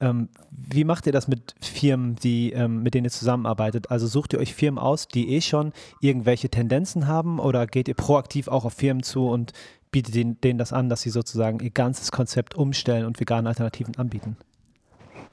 [0.00, 3.90] Ähm, wie macht ihr das mit Firmen, die, ähm, mit denen ihr zusammenarbeitet?
[3.90, 7.94] Also sucht ihr euch Firmen aus, die eh schon irgendwelche Tendenzen haben oder geht ihr
[7.94, 9.52] proaktiv auch auf Firmen zu und
[9.90, 13.96] bietet denen, denen das an, dass sie sozusagen ihr ganzes Konzept umstellen und vegane Alternativen
[13.96, 14.36] anbieten?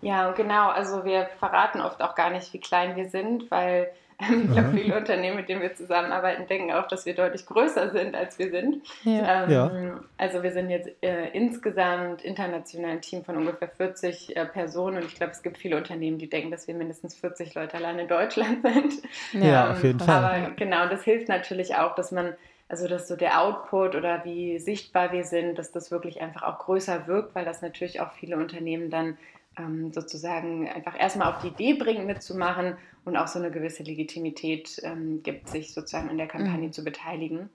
[0.02, 0.70] Ja, genau.
[0.70, 4.70] Also wir verraten oft auch gar nicht, wie klein wir sind, weil ähm, ich glaube,
[4.72, 8.50] viele Unternehmen, mit denen wir zusammenarbeiten, denken auch, dass wir deutlich größer sind, als wir
[8.50, 8.82] sind.
[9.04, 9.44] Ja.
[9.44, 10.00] Ähm, ja.
[10.18, 15.06] Also wir sind jetzt äh, insgesamt international ein Team von ungefähr 40 äh, Personen und
[15.06, 18.08] ich glaube, es gibt viele Unternehmen, die denken, dass wir mindestens 40 Leute allein in
[18.08, 19.44] Deutschland sind.
[19.44, 20.24] Ja, ähm, auf jeden Fall.
[20.24, 22.36] Aber genau, das hilft natürlich auch, dass man
[22.68, 26.58] also dass so der Output oder wie sichtbar wir sind, dass das wirklich einfach auch
[26.58, 29.20] größer wirkt, weil das natürlich auch viele Unternehmen dann
[29.58, 34.82] ähm, sozusagen einfach erstmal auf die Idee bringt, mitzumachen und auch so eine gewisse Legitimität
[34.84, 36.74] ähm, gibt, sich sozusagen an der Kampagne mhm.
[36.74, 37.50] zu beteiligen.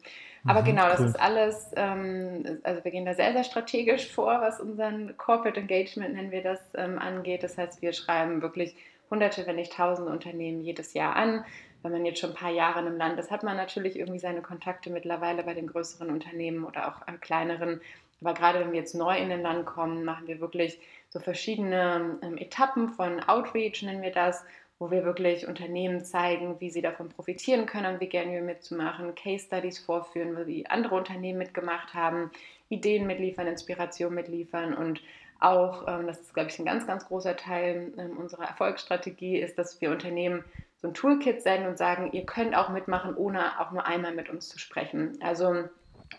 [0.46, 1.06] Aber mhm, genau, das cool.
[1.06, 6.14] ist alles, ähm, also wir gehen da sehr, sehr strategisch vor, was unseren Corporate Engagement,
[6.14, 7.42] nennen wir das, ähm, angeht.
[7.42, 8.74] Das heißt, wir schreiben wirklich
[9.10, 11.44] hunderte, wenn nicht tausende Unternehmen jedes Jahr an.
[11.82, 14.18] Wenn man jetzt schon ein paar Jahre in einem Land ist, hat man natürlich irgendwie
[14.18, 17.80] seine Kontakte mittlerweile bei den größeren Unternehmen oder auch kleineren.
[18.20, 20.78] Aber gerade wenn wir jetzt neu in ein Land kommen, machen wir wirklich
[21.10, 24.44] so verschiedene ähm, Etappen von Outreach, nennen wir das,
[24.78, 29.78] wo wir wirklich Unternehmen zeigen, wie sie davon profitieren können, an Veganuary mitzumachen, Case Studies
[29.78, 32.30] vorführen, wie andere Unternehmen mitgemacht haben,
[32.70, 35.02] Ideen mitliefern, Inspiration mitliefern und
[35.40, 39.58] auch, ähm, das ist, glaube ich, ein ganz, ganz großer Teil ähm, unserer Erfolgsstrategie, ist,
[39.58, 40.44] dass wir Unternehmen
[40.76, 44.28] so ein Toolkit senden und sagen, ihr könnt auch mitmachen, ohne auch nur einmal mit
[44.28, 45.18] uns zu sprechen.
[45.22, 45.64] Also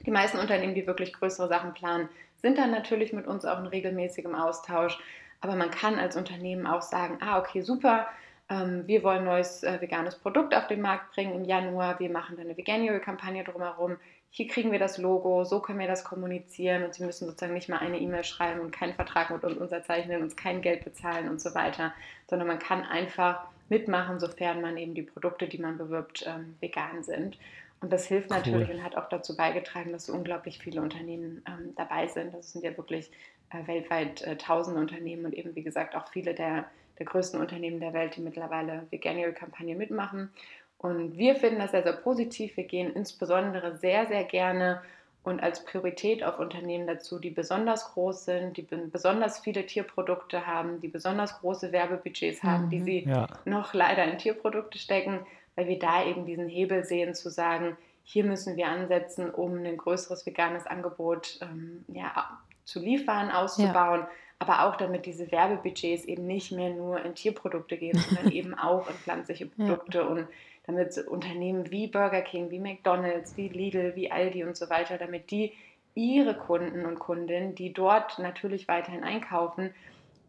[0.05, 2.09] die meisten Unternehmen, die wirklich größere Sachen planen,
[2.41, 4.99] sind dann natürlich mit uns auch in regelmäßigem Austausch.
[5.41, 8.07] Aber man kann als Unternehmen auch sagen, ah, okay, super,
[8.51, 12.09] ähm, wir wollen ein neues äh, veganes Produkt auf den Markt bringen im Januar, wir
[12.09, 13.97] machen dann eine Veganuary-Kampagne drumherum.
[14.29, 17.69] Hier kriegen wir das Logo, so können wir das kommunizieren und Sie müssen sozusagen nicht
[17.69, 21.41] mal eine E-Mail schreiben und keinen Vertrag mit uns unterzeichnen, uns kein Geld bezahlen und
[21.41, 21.93] so weiter,
[22.29, 27.03] sondern man kann einfach mitmachen, sofern man eben die Produkte, die man bewirbt, ähm, vegan
[27.03, 27.37] sind.
[27.81, 28.37] Und das hilft cool.
[28.37, 32.33] natürlich und hat auch dazu beigetragen, dass so unglaublich viele Unternehmen ähm, dabei sind.
[32.33, 33.11] Das sind ja wirklich
[33.49, 36.65] äh, weltweit äh, tausende Unternehmen und eben, wie gesagt, auch viele der,
[36.99, 40.31] der größten Unternehmen der Welt, die mittlerweile Veganuary-Kampagne mitmachen.
[40.77, 42.55] Und wir finden das sehr, sehr positiv.
[42.55, 44.81] Wir gehen insbesondere sehr, sehr gerne
[45.23, 50.81] und als Priorität auf Unternehmen dazu, die besonders groß sind, die besonders viele Tierprodukte haben,
[50.81, 53.27] die besonders große Werbebudgets haben, mhm, die sie ja.
[53.45, 55.19] noch leider in Tierprodukte stecken,
[55.55, 59.77] weil wir da eben diesen Hebel sehen, zu sagen, hier müssen wir ansetzen, um ein
[59.77, 64.09] größeres veganes Angebot ähm, ja, zu liefern, auszubauen, ja.
[64.39, 68.87] aber auch damit diese Werbebudgets eben nicht mehr nur in Tierprodukte gehen, sondern eben auch
[68.87, 69.99] in pflanzliche Produkte.
[69.99, 70.05] Ja.
[70.05, 70.27] Und
[70.65, 75.31] damit Unternehmen wie Burger King, wie McDonald's, wie Lidl, wie Aldi und so weiter, damit
[75.31, 75.53] die
[75.93, 79.73] ihre Kunden und Kundinnen, die dort natürlich weiterhin einkaufen,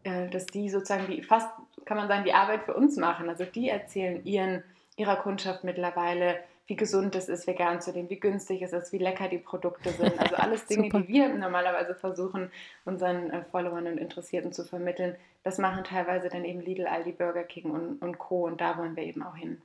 [0.03, 1.49] äh, dass die sozusagen die fast,
[1.85, 3.29] kann man sagen, die Arbeit für uns machen.
[3.29, 4.63] Also die erzählen ihren,
[4.97, 8.97] ihrer Kundschaft mittlerweile, wie gesund es ist, vegan zu leben, wie günstig es ist, wie
[8.97, 10.17] lecker die Produkte sind.
[10.19, 12.51] Also alles Dinge, die wir normalerweise versuchen,
[12.85, 15.15] unseren äh, Followern und Interessierten zu vermitteln.
[15.43, 18.45] Das machen teilweise dann eben Lidl, Aldi, Burger King und, und Co.
[18.45, 19.61] Und da wollen wir eben auch hin.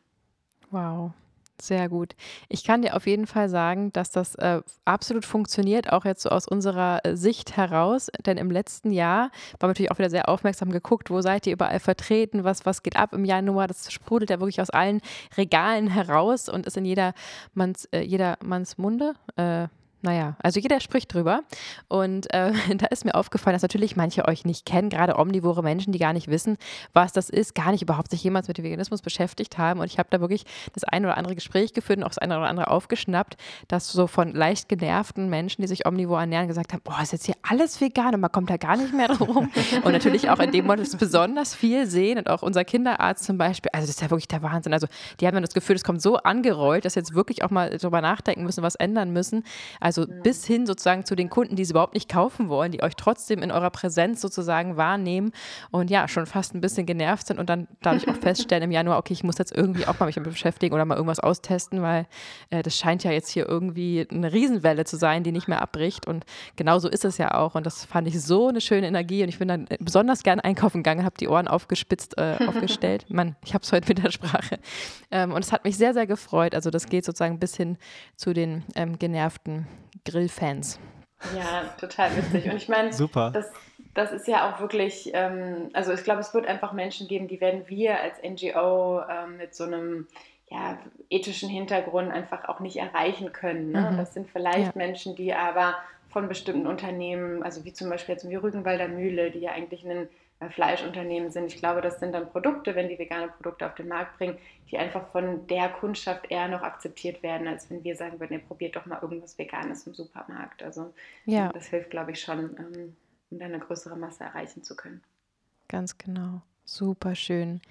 [0.71, 1.12] Wow.
[1.61, 2.14] Sehr gut.
[2.49, 6.29] Ich kann dir auf jeden Fall sagen, dass das äh, absolut funktioniert, auch jetzt so
[6.29, 8.09] aus unserer äh, Sicht heraus.
[8.25, 11.81] Denn im letzten Jahr wir natürlich auch wieder sehr aufmerksam geguckt, wo seid ihr überall
[11.81, 13.66] vertreten, was, was geht ab im Januar.
[13.66, 15.01] Das sprudelt ja wirklich aus allen
[15.37, 19.14] Regalen heraus und ist in jedermanns, äh, jedermanns Munde.
[19.37, 19.66] Äh,
[20.00, 21.42] naja, also jeder spricht drüber.
[21.88, 25.92] Und äh, da ist mir aufgefallen, dass natürlich manche euch nicht kennen, gerade omnivore Menschen,
[25.92, 26.56] die gar nicht wissen,
[26.92, 29.80] was das ist, gar nicht überhaupt sich jemals mit dem Veganismus beschäftigt haben.
[29.80, 32.38] Und ich habe da wirklich das ein oder andere Gespräch geführt und auch das eine
[32.38, 36.82] oder andere aufgeschnappt, dass so von leicht genervten Menschen, die sich omnivor ernähren, gesagt haben,
[36.84, 39.50] boah, ist jetzt hier alles vegan und man kommt da gar nicht mehr drum.
[39.82, 43.70] und natürlich auch in dem Modus besonders viel sehen und auch unser Kinderarzt zum Beispiel.
[43.72, 44.72] Also das ist ja wirklich der Wahnsinn.
[44.72, 44.87] Also
[45.20, 48.00] die haben dann das Gefühl, es kommt so angerollt, dass jetzt wirklich auch mal darüber
[48.00, 49.44] nachdenken müssen, was ändern müssen.
[49.80, 50.22] Also mhm.
[50.22, 53.42] bis hin sozusagen zu den Kunden, die es überhaupt nicht kaufen wollen, die euch trotzdem
[53.42, 55.33] in eurer Präsenz sozusagen wahrnehmen
[55.70, 58.98] und ja, schon fast ein bisschen genervt sind und dann dadurch auch feststellen im Januar,
[58.98, 62.07] okay, ich muss jetzt irgendwie auch mal mich damit beschäftigen oder mal irgendwas austesten, weil
[62.51, 66.07] äh, das scheint ja jetzt hier irgendwie eine Riesenwelle zu sein, die nicht mehr abbricht.
[66.07, 66.24] Und
[66.57, 67.55] genau so ist es ja auch.
[67.55, 69.22] Und das fand ich so eine schöne Energie.
[69.22, 73.07] Und ich bin dann besonders gern einkaufen gegangen, habe die Ohren aufgespitzt, äh, aufgestellt.
[73.09, 74.59] Mann, ich habe es heute mit der Sprache.
[75.11, 76.55] Ähm, und es hat mich sehr, sehr gefreut.
[76.55, 77.77] Also das geht sozusagen bis hin
[78.16, 79.66] zu den ähm, genervten
[80.11, 80.79] Grillfans.
[81.37, 82.51] Ja, total witzig.
[82.51, 83.31] Und ich meine, Super.
[83.33, 83.51] Das,
[83.94, 87.40] das ist ja auch wirklich, ähm, also ich glaube, es wird einfach Menschen geben, die
[87.40, 90.07] werden wir als NGO ähm, mit so einem
[90.51, 90.79] ja,
[91.11, 93.73] ethischen Hintergrund einfach auch nicht erreichen können.
[93.73, 93.90] Ne?
[93.92, 93.97] Mhm.
[93.97, 94.73] Das sind vielleicht ja.
[94.75, 95.75] Menschen, die aber
[96.09, 99.90] von bestimmten Unternehmen, also wie zum Beispiel jetzt wie Rügenwalder Mühle, die ja eigentlich ein
[99.90, 100.07] äh,
[100.51, 101.46] Fleischunternehmen sind.
[101.46, 104.38] Ich glaube, das sind dann Produkte, wenn die vegane Produkte auf den Markt bringen,
[104.70, 108.38] die einfach von der Kundschaft eher noch akzeptiert werden, als wenn wir sagen würden, ihr
[108.46, 110.62] probiert doch mal irgendwas Veganes im Supermarkt.
[110.62, 111.48] Also ja.
[111.53, 112.96] das hilft, glaube ich, schon, ähm,
[113.31, 115.03] um dann eine größere Masse erreichen zu können.
[115.66, 116.42] Ganz genau.
[116.70, 117.62] Super schön.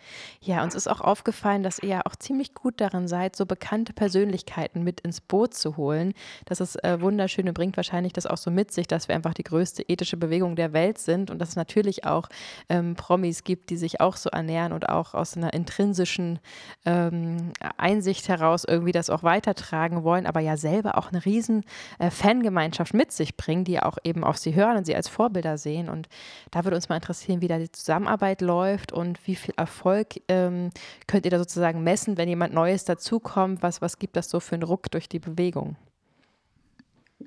[0.41, 3.93] Ja, uns ist auch aufgefallen, dass ihr ja auch ziemlich gut darin seid, so bekannte
[3.93, 6.15] Persönlichkeiten mit ins Boot zu holen.
[6.45, 9.35] Das ist äh, wunderschön und bringt wahrscheinlich das auch so mit sich, dass wir einfach
[9.35, 12.27] die größte ethische Bewegung der Welt sind und dass es natürlich auch
[12.69, 16.39] ähm, Promis gibt, die sich auch so ernähren und auch aus einer intrinsischen
[16.83, 21.65] ähm, Einsicht heraus irgendwie das auch weitertragen wollen, aber ja selber auch eine riesen
[21.99, 25.59] äh, Fangemeinschaft mit sich bringen, die auch eben auf sie hören und sie als Vorbilder
[25.59, 25.87] sehen.
[25.87, 26.09] Und
[26.49, 30.07] da würde uns mal interessieren, wie da die Zusammenarbeit läuft läuft und wie viel Erfolg
[30.27, 30.69] ähm,
[31.07, 33.63] könnt ihr da sozusagen messen, wenn jemand Neues dazukommt?
[33.63, 35.75] Was, was gibt das so für einen Ruck durch die Bewegung?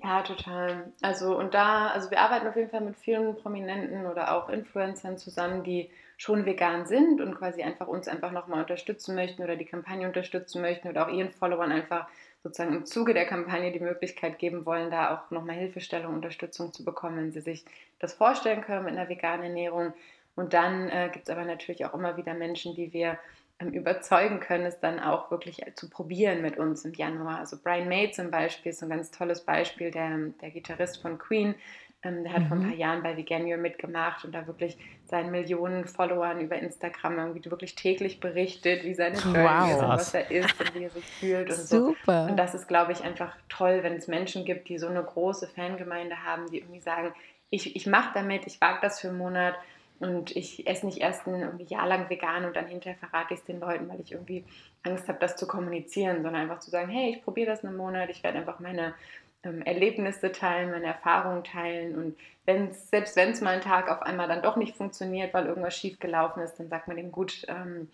[0.02, 0.92] Ja, total.
[1.02, 5.18] Also und da, also wir arbeiten auf jeden Fall mit vielen Prominenten oder auch Influencern
[5.18, 9.64] zusammen, die schon vegan sind und quasi einfach uns einfach nochmal unterstützen möchten oder die
[9.64, 12.06] Kampagne unterstützen möchten oder auch ihren Followern einfach
[12.42, 16.84] sozusagen im Zuge der Kampagne die Möglichkeit geben wollen, da auch nochmal Hilfestellung, Unterstützung zu
[16.84, 17.64] bekommen, wenn sie sich
[17.98, 19.92] das vorstellen können mit einer veganen Ernährung.
[20.40, 23.18] Und dann äh, gibt es aber natürlich auch immer wieder Menschen, die wir
[23.58, 27.40] ähm, überzeugen können, es dann auch wirklich äh, zu probieren mit uns im Januar.
[27.40, 31.56] Also Brian May zum Beispiel ist ein ganz tolles Beispiel, der, der Gitarrist von Queen.
[32.02, 32.48] Ähm, der hat mhm.
[32.48, 32.78] vor ein paar mhm.
[32.78, 38.18] Jahren bei Veganuary mitgemacht und da wirklich seinen Millionen Followern über Instagram irgendwie wirklich täglich
[38.18, 39.70] berichtet, wie seine Journey wow.
[39.70, 42.24] ist und was er ist und wie er sich fühlt und Super.
[42.24, 42.30] so.
[42.30, 45.48] Und das ist, glaube ich, einfach toll, wenn es Menschen gibt, die so eine große
[45.48, 47.12] Fangemeinde haben, die irgendwie sagen,
[47.50, 49.54] ich, ich mache damit, ich wage das für einen Monat
[50.00, 53.46] und ich esse nicht erst ein Jahr lang vegan und dann hinterher verrate ich es
[53.46, 54.44] den Leuten, weil ich irgendwie
[54.82, 58.08] Angst habe, das zu kommunizieren, sondern einfach zu sagen, hey, ich probiere das einen Monat,
[58.08, 58.94] ich werde einfach meine
[59.42, 64.00] ähm, Erlebnisse teilen, meine Erfahrungen teilen und wenn's, selbst wenn es mal einen Tag auf
[64.00, 67.44] einmal dann doch nicht funktioniert, weil irgendwas schief gelaufen ist, dann sagt man dem gut,
[67.48, 67.88] ähm,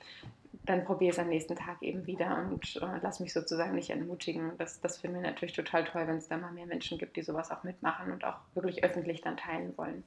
[0.64, 4.52] dann probiere es am nächsten Tag eben wieder und äh, lass mich sozusagen nicht entmutigen.
[4.58, 7.22] Das, das finden wir natürlich total toll, wenn es da mal mehr Menschen gibt, die
[7.22, 10.04] sowas auch mitmachen und auch wirklich öffentlich dann teilen wollen.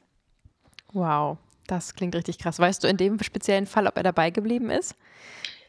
[0.92, 1.38] Wow,
[1.72, 2.60] das klingt richtig krass.
[2.60, 4.96] Weißt du in dem speziellen Fall, ob er dabei geblieben ist?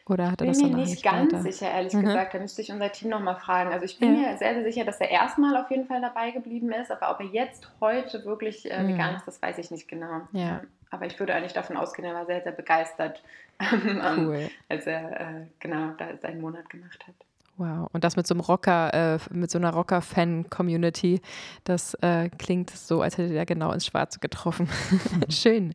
[0.06, 1.42] Oder hat er bin das mir nicht, nicht ganz weiter?
[1.42, 2.02] sicher, ehrlich mhm.
[2.02, 2.34] gesagt.
[2.34, 3.72] Da müsste ich unser Team nochmal fragen.
[3.72, 4.30] Also ich bin ja.
[4.30, 6.90] mir sehr, sehr sicher, dass er erstmal auf jeden Fall dabei geblieben ist.
[6.90, 8.88] Aber ob er jetzt heute wirklich äh, mhm.
[8.88, 10.22] vegan ist, das weiß ich nicht genau.
[10.32, 10.62] Ja.
[10.90, 13.22] Aber ich würde eigentlich davon ausgehen, er war sehr, sehr begeistert,
[13.60, 14.50] ähm, cool.
[14.68, 17.14] als er äh, genau da seinen Monat gemacht hat.
[17.56, 21.20] Wow, und das mit so einem Rocker, äh, mit so einer Rocker-Fan-Community,
[21.64, 24.68] das äh, klingt so, als hätte der genau ins Schwarze getroffen.
[25.28, 25.74] Schön.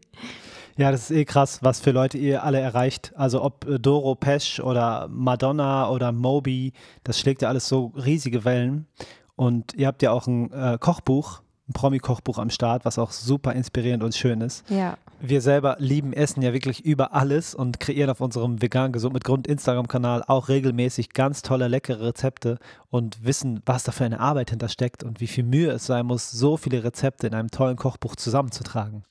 [0.78, 3.14] Ja, das ist eh krass, was für Leute ihr alle erreicht.
[3.16, 8.44] Also ob äh, Doro Pesch oder Madonna oder Moby, das schlägt ja alles so riesige
[8.44, 8.88] Wellen.
[9.36, 13.54] Und ihr habt ja auch ein äh, Kochbuch, ein Promi-Kochbuch am Start, was auch super
[13.54, 14.70] inspirierend und schön ist.
[14.70, 14.98] Ja.
[15.20, 19.24] Wir selber lieben Essen ja wirklich über alles und kreieren auf unserem vegan gesund mit
[19.24, 24.52] Grund Instagram-Kanal auch regelmäßig ganz tolle, leckere Rezepte und wissen, was da für eine Arbeit
[24.52, 28.16] hintersteckt und wie viel Mühe es sein muss, so viele Rezepte in einem tollen Kochbuch
[28.16, 29.04] zusammenzutragen.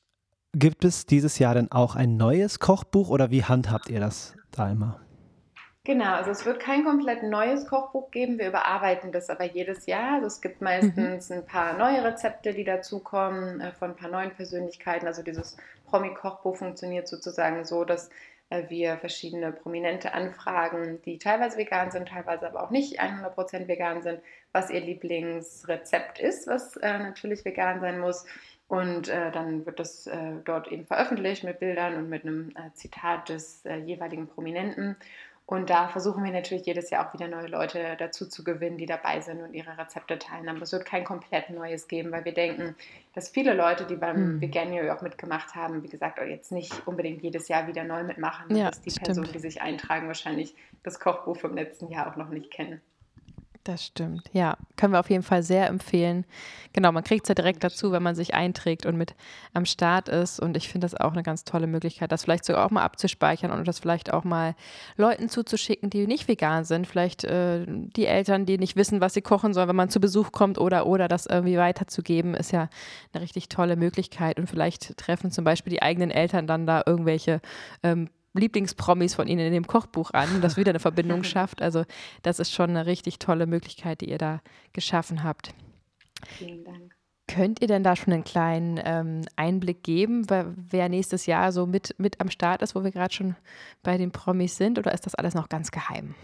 [0.52, 4.70] Gibt es dieses Jahr denn auch ein neues Kochbuch oder wie handhabt ihr das da
[4.70, 5.00] immer?
[5.86, 8.38] Genau, also es wird kein komplett neues Kochbuch geben.
[8.38, 10.14] Wir überarbeiten das aber jedes Jahr.
[10.14, 11.36] Also es gibt meistens mhm.
[11.36, 15.06] ein paar neue Rezepte, die dazukommen äh, von ein paar neuen Persönlichkeiten.
[15.06, 15.58] Also dieses
[15.90, 18.08] Promi-Kochbuch funktioniert sozusagen so, dass
[18.48, 24.00] äh, wir verschiedene Prominente anfragen, die teilweise vegan sind, teilweise aber auch nicht 100% vegan
[24.00, 24.20] sind,
[24.52, 28.24] was ihr Lieblingsrezept ist, was äh, natürlich vegan sein muss.
[28.68, 30.16] Und äh, dann wird das äh,
[30.46, 34.96] dort eben veröffentlicht mit Bildern und mit einem äh, Zitat des jeweiligen Prominenten.
[35.46, 38.86] Und da versuchen wir natürlich jedes Jahr auch wieder neue Leute dazu zu gewinnen, die
[38.86, 40.48] dabei sind und ihre Rezepte teilen.
[40.48, 42.74] Aber es wird kein komplett neues geben, weil wir denken,
[43.12, 44.40] dass viele Leute, die beim mhm.
[44.40, 48.70] Veganuary auch mitgemacht haben, wie gesagt, jetzt nicht unbedingt jedes Jahr wieder neu mitmachen, ja,
[48.70, 49.04] dass die stimmt.
[49.04, 52.80] Personen, die sich eintragen, wahrscheinlich das Kochbuch vom letzten Jahr auch noch nicht kennen.
[53.64, 54.58] Das stimmt, ja.
[54.76, 56.26] Können wir auf jeden Fall sehr empfehlen.
[56.74, 59.14] Genau, man kriegt es ja direkt dazu, wenn man sich einträgt und mit
[59.54, 60.38] am Start ist.
[60.38, 63.50] Und ich finde das auch eine ganz tolle Möglichkeit, das vielleicht sogar auch mal abzuspeichern
[63.50, 64.54] und das vielleicht auch mal
[64.98, 66.86] Leuten zuzuschicken, die nicht vegan sind.
[66.86, 70.30] Vielleicht äh, die Eltern, die nicht wissen, was sie kochen sollen, wenn man zu Besuch
[70.30, 72.68] kommt oder, oder das irgendwie weiterzugeben, ist ja
[73.14, 74.38] eine richtig tolle Möglichkeit.
[74.38, 77.40] Und vielleicht treffen zum Beispiel die eigenen Eltern dann da irgendwelche
[77.82, 81.62] ähm, Lieblingspromis von Ihnen in dem Kochbuch an, das wieder eine Verbindung schafft.
[81.62, 81.84] Also
[82.22, 84.40] das ist schon eine richtig tolle Möglichkeit, die ihr da
[84.72, 85.54] geschaffen habt.
[86.26, 86.94] Vielen Dank.
[87.26, 91.94] Könnt ihr denn da schon einen kleinen ähm, Einblick geben, wer nächstes Jahr so mit,
[91.98, 93.34] mit am Start ist, wo wir gerade schon
[93.82, 96.14] bei den Promis sind, oder ist das alles noch ganz geheim?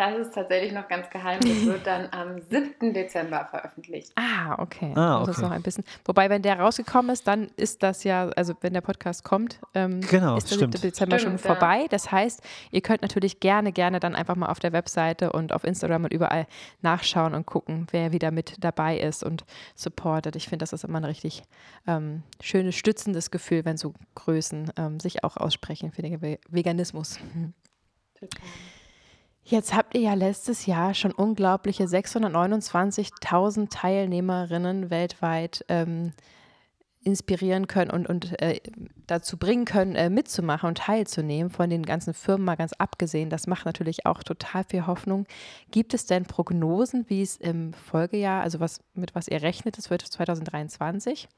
[0.00, 1.40] Das ist tatsächlich noch ganz geheim.
[1.40, 2.94] Das wird dann am 7.
[2.94, 4.12] Dezember veröffentlicht.
[4.16, 4.94] Ah, okay.
[4.96, 5.26] Ah, okay.
[5.26, 5.84] Das ist noch ein bisschen.
[6.06, 10.00] Wobei, wenn der rausgekommen ist, dann ist das ja, also wenn der Podcast kommt, ähm,
[10.00, 10.78] genau, ist der stimmt.
[10.78, 10.88] 7.
[10.88, 11.54] Dezember stimmt, schon ja.
[11.54, 11.86] vorbei.
[11.90, 15.64] Das heißt, ihr könnt natürlich gerne, gerne dann einfach mal auf der Webseite und auf
[15.64, 16.46] Instagram und überall
[16.80, 20.34] nachschauen und gucken, wer wieder mit dabei ist und supportet.
[20.34, 21.42] Ich finde, das ist immer ein richtig
[21.86, 27.18] ähm, schönes, stützendes Gefühl, wenn so Größen ähm, sich auch aussprechen für den Veganismus.
[28.18, 28.40] Total.
[29.50, 36.12] Jetzt habt ihr ja letztes Jahr schon unglaubliche 629.000 Teilnehmerinnen weltweit ähm,
[37.02, 38.60] inspirieren können und, und äh,
[39.08, 43.28] dazu bringen können, äh, mitzumachen und teilzunehmen, von den ganzen Firmen mal ganz abgesehen.
[43.28, 45.26] Das macht natürlich auch total viel Hoffnung.
[45.72, 49.90] Gibt es denn Prognosen, wie es im Folgejahr, also was, mit was ihr rechnet, es
[49.90, 51.28] wird 2023?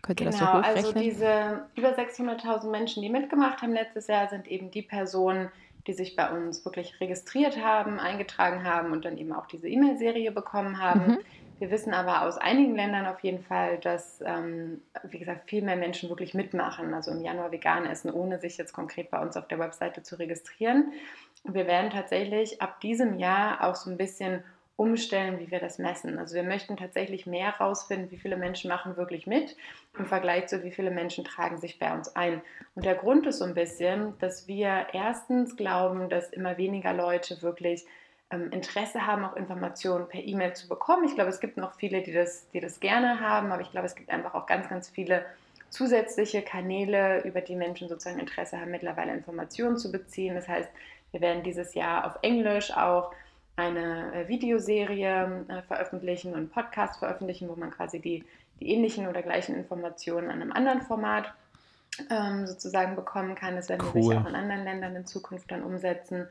[0.00, 0.86] Könnt ihr genau, das so genau, hochrechnen?
[0.86, 5.50] Also diese über 600.000 Menschen, die mitgemacht haben letztes Jahr, sind eben die Personen,
[5.86, 10.32] die sich bei uns wirklich registriert haben, eingetragen haben und dann eben auch diese E-Mail-Serie
[10.32, 11.06] bekommen haben.
[11.06, 11.18] Mhm.
[11.58, 15.76] Wir wissen aber aus einigen Ländern auf jeden Fall, dass, ähm, wie gesagt, viel mehr
[15.76, 19.46] Menschen wirklich mitmachen, also im Januar vegan essen, ohne sich jetzt konkret bei uns auf
[19.46, 20.92] der Webseite zu registrieren.
[21.44, 24.42] Und wir werden tatsächlich ab diesem Jahr auch so ein bisschen
[24.76, 26.18] umstellen, wie wir das messen.
[26.18, 29.56] Also wir möchten tatsächlich mehr herausfinden, wie viele Menschen machen wirklich mit
[29.96, 32.42] im Vergleich zu wie viele Menschen tragen sich bei uns ein.
[32.74, 37.40] Und der Grund ist so ein bisschen, dass wir erstens glauben, dass immer weniger Leute
[37.42, 37.84] wirklich
[38.30, 41.04] ähm, Interesse haben, auch Informationen per E-Mail zu bekommen.
[41.04, 43.86] Ich glaube, es gibt noch viele, die das, die das gerne haben, aber ich glaube,
[43.86, 45.24] es gibt einfach auch ganz, ganz viele
[45.70, 50.34] zusätzliche Kanäle, über die Menschen sozusagen Interesse haben, mittlerweile Informationen zu beziehen.
[50.34, 50.70] Das heißt,
[51.12, 53.12] wir werden dieses Jahr auf Englisch auch
[53.56, 58.24] eine äh, Videoserie äh, veröffentlichen und einen Podcast veröffentlichen, wo man quasi die,
[58.60, 61.32] die ähnlichen oder gleichen Informationen an einem anderen Format
[62.10, 63.54] ähm, sozusagen bekommen kann.
[63.56, 63.94] Das werden cool.
[63.94, 66.26] wir sicher auch in anderen Ländern in Zukunft dann umsetzen.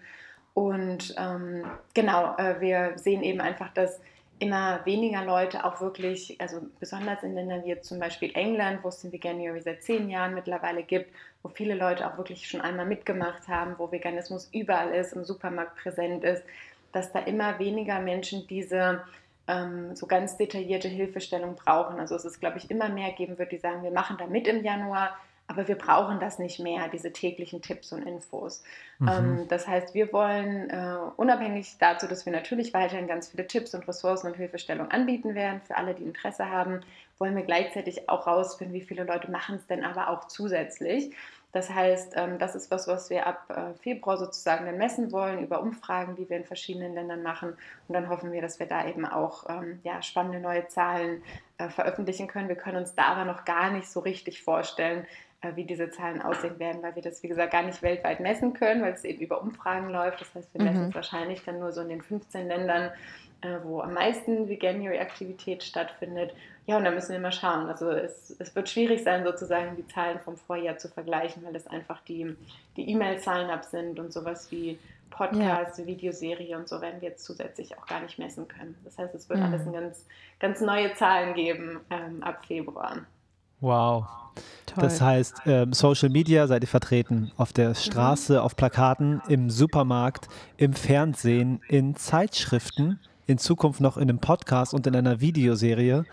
[0.53, 3.99] Und ähm, genau, äh, wir sehen eben einfach, dass
[4.39, 8.89] immer weniger Leute auch wirklich, also besonders in Ländern wie jetzt zum Beispiel England, wo
[8.89, 12.85] es den Veganuary seit zehn Jahren mittlerweile gibt, wo viele Leute auch wirklich schon einmal
[12.85, 16.43] mitgemacht haben, wo Veganismus überall ist, im Supermarkt präsent ist,
[16.93, 19.03] dass da immer weniger Menschen diese
[19.47, 21.99] ähm, so ganz detaillierte Hilfestellung brauchen.
[21.99, 24.47] Also es ist, glaube ich, immer mehr geben wird, die sagen, wir machen da mit
[24.47, 28.63] im Januar, aber wir brauchen das nicht mehr, diese täglichen Tipps und Infos.
[28.99, 29.07] Mhm.
[29.09, 33.75] Ähm, das heißt, wir wollen äh, unabhängig dazu, dass wir natürlich weiterhin ganz viele Tipps
[33.75, 36.79] und Ressourcen und Hilfestellung anbieten werden für alle, die Interesse haben,
[37.17, 41.13] wollen wir gleichzeitig auch rausfinden, wie viele Leute machen es denn aber auch zusätzlich.
[41.53, 45.43] Das heißt, ähm, das ist was, was wir ab äh, Februar sozusagen dann messen wollen
[45.43, 47.49] über Umfragen, die wir in verschiedenen Ländern machen.
[47.87, 51.21] Und dann hoffen wir, dass wir da eben auch ähm, ja, spannende neue Zahlen
[51.59, 52.49] äh, veröffentlichen können.
[52.49, 55.05] Wir können uns da aber noch gar nicht so richtig vorstellen,
[55.41, 58.53] äh, wie diese Zahlen aussehen werden, weil wir das, wie gesagt, gar nicht weltweit messen
[58.53, 60.21] können, weil es eben über Umfragen läuft.
[60.21, 60.67] Das heißt, wir mhm.
[60.67, 62.89] messen es wahrscheinlich dann nur so in den 15 Ländern,
[63.63, 66.33] wo am meisten Veganuary-Aktivität stattfindet.
[66.65, 67.67] Ja, und da müssen wir mal schauen.
[67.67, 71.67] Also es, es wird schwierig sein, sozusagen die Zahlen vom Vorjahr zu vergleichen, weil das
[71.67, 72.35] einfach die,
[72.77, 75.85] die E-Mail-Zahlen ab sind und sowas wie Podcast, ja.
[75.85, 78.75] Videoserie und so werden wir jetzt zusätzlich auch gar nicht messen können.
[78.83, 79.45] Das heißt, es wird mhm.
[79.45, 80.05] alles ganz,
[80.39, 82.97] ganz neue Zahlen geben ähm, ab Februar.
[83.59, 84.05] Wow.
[84.65, 84.83] Toll.
[84.83, 88.39] Das heißt, ähm, Social Media seid ihr vertreten auf der Straße, mhm.
[88.39, 94.87] auf Plakaten, im Supermarkt, im Fernsehen, in Zeitschriften, in Zukunft noch in einem Podcast und
[94.87, 96.05] in einer Videoserie.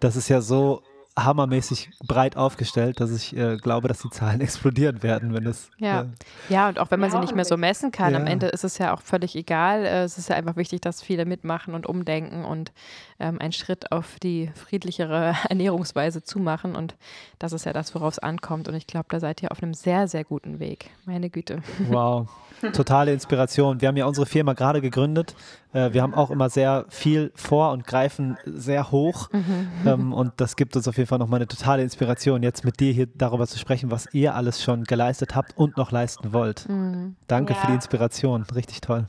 [0.00, 0.82] Das ist ja so
[1.24, 5.70] hammermäßig breit aufgestellt, dass ich äh, glaube, dass die Zahlen explodieren werden, wenn es.
[5.78, 6.02] Ja.
[6.02, 6.06] Äh,
[6.48, 8.18] ja, und auch wenn man ja, sie nicht mehr so messen kann, ja.
[8.18, 9.84] am Ende ist es ja auch völlig egal.
[9.84, 12.72] Äh, es ist ja einfach wichtig, dass viele mitmachen und umdenken und
[13.18, 16.76] ähm, einen Schritt auf die friedlichere Ernährungsweise zu machen.
[16.76, 16.94] Und
[17.38, 18.68] das ist ja das, worauf es ankommt.
[18.68, 20.90] Und ich glaube, da seid ihr auf einem sehr, sehr guten Weg.
[21.04, 21.62] Meine Güte.
[21.88, 22.28] Wow.
[22.72, 23.80] Totale Inspiration.
[23.80, 25.34] Wir haben ja unsere Firma gerade gegründet.
[25.72, 29.30] Äh, wir haben auch immer sehr viel vor und greifen sehr hoch.
[29.32, 29.68] Mhm.
[29.86, 32.92] Ähm, und das gibt uns auf jeden Fall nochmal eine totale Inspiration, jetzt mit dir
[32.92, 36.68] hier darüber zu sprechen, was ihr alles schon geleistet habt und noch leisten wollt.
[36.68, 37.16] Mhm.
[37.26, 37.58] Danke ja.
[37.58, 38.44] für die Inspiration.
[38.54, 39.06] Richtig toll.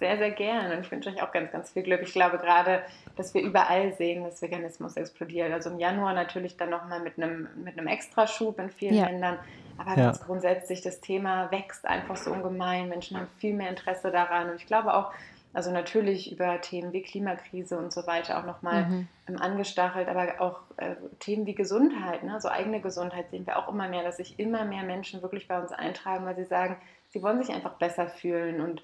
[0.00, 0.72] Sehr, sehr gern.
[0.72, 2.00] Und ich wünsche euch auch ganz, ganz viel Glück.
[2.02, 2.80] Ich glaube gerade,
[3.16, 5.52] dass wir überall sehen, dass Veganismus explodiert.
[5.52, 9.06] Also im Januar natürlich dann nochmal mit einem, mit einem Extraschub in vielen ja.
[9.06, 9.38] Ländern.
[9.80, 10.06] Aber ja.
[10.06, 12.88] ganz grundsätzlich, das Thema wächst einfach so ungemein.
[12.88, 14.50] Menschen haben viel mehr Interesse daran.
[14.50, 15.10] Und ich glaube auch,
[15.52, 19.08] also natürlich über Themen wie Klimakrise und so weiter auch nochmal mhm.
[19.38, 22.34] angestachelt, aber auch äh, Themen wie Gesundheit, ne?
[22.34, 25.60] also eigene Gesundheit sehen wir auch immer mehr, dass sich immer mehr Menschen wirklich bei
[25.60, 26.76] uns eintragen, weil sie sagen,
[27.08, 28.80] sie wollen sich einfach besser fühlen und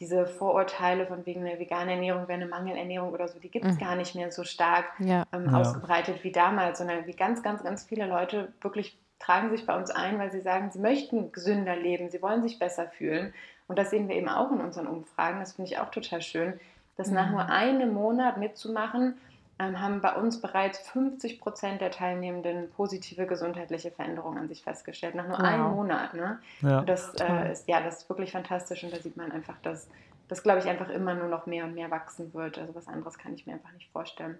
[0.00, 3.74] diese Vorurteile von wegen einer veganen Ernährung wäre eine Mangelernährung oder so, die gibt es
[3.74, 3.80] mhm.
[3.80, 5.24] gar nicht mehr so stark ja.
[5.32, 5.60] Ähm, ja.
[5.60, 9.90] ausgebreitet wie damals, sondern wie ganz, ganz, ganz viele Leute wirklich tragen sich bei uns
[9.90, 13.32] ein, weil sie sagen, sie möchten gesünder leben, sie wollen sich besser fühlen.
[13.66, 15.40] Und das sehen wir eben auch in unseren Umfragen.
[15.40, 16.60] Das finde ich auch total schön,
[16.96, 17.14] dass mhm.
[17.14, 19.16] nach nur einem Monat mitzumachen,
[19.58, 25.14] ähm, haben bei uns bereits 50 Prozent der Teilnehmenden positive gesundheitliche Veränderungen an sich festgestellt.
[25.14, 25.44] Nach nur wow.
[25.44, 26.12] einem Monat.
[26.14, 26.40] Ne?
[26.60, 29.56] Ja, und das, äh, ist, ja, das ist wirklich fantastisch und da sieht man einfach,
[29.62, 29.88] dass
[30.28, 32.58] das, glaube ich, einfach immer nur noch mehr und mehr wachsen wird.
[32.58, 34.38] Also was anderes kann ich mir einfach nicht vorstellen.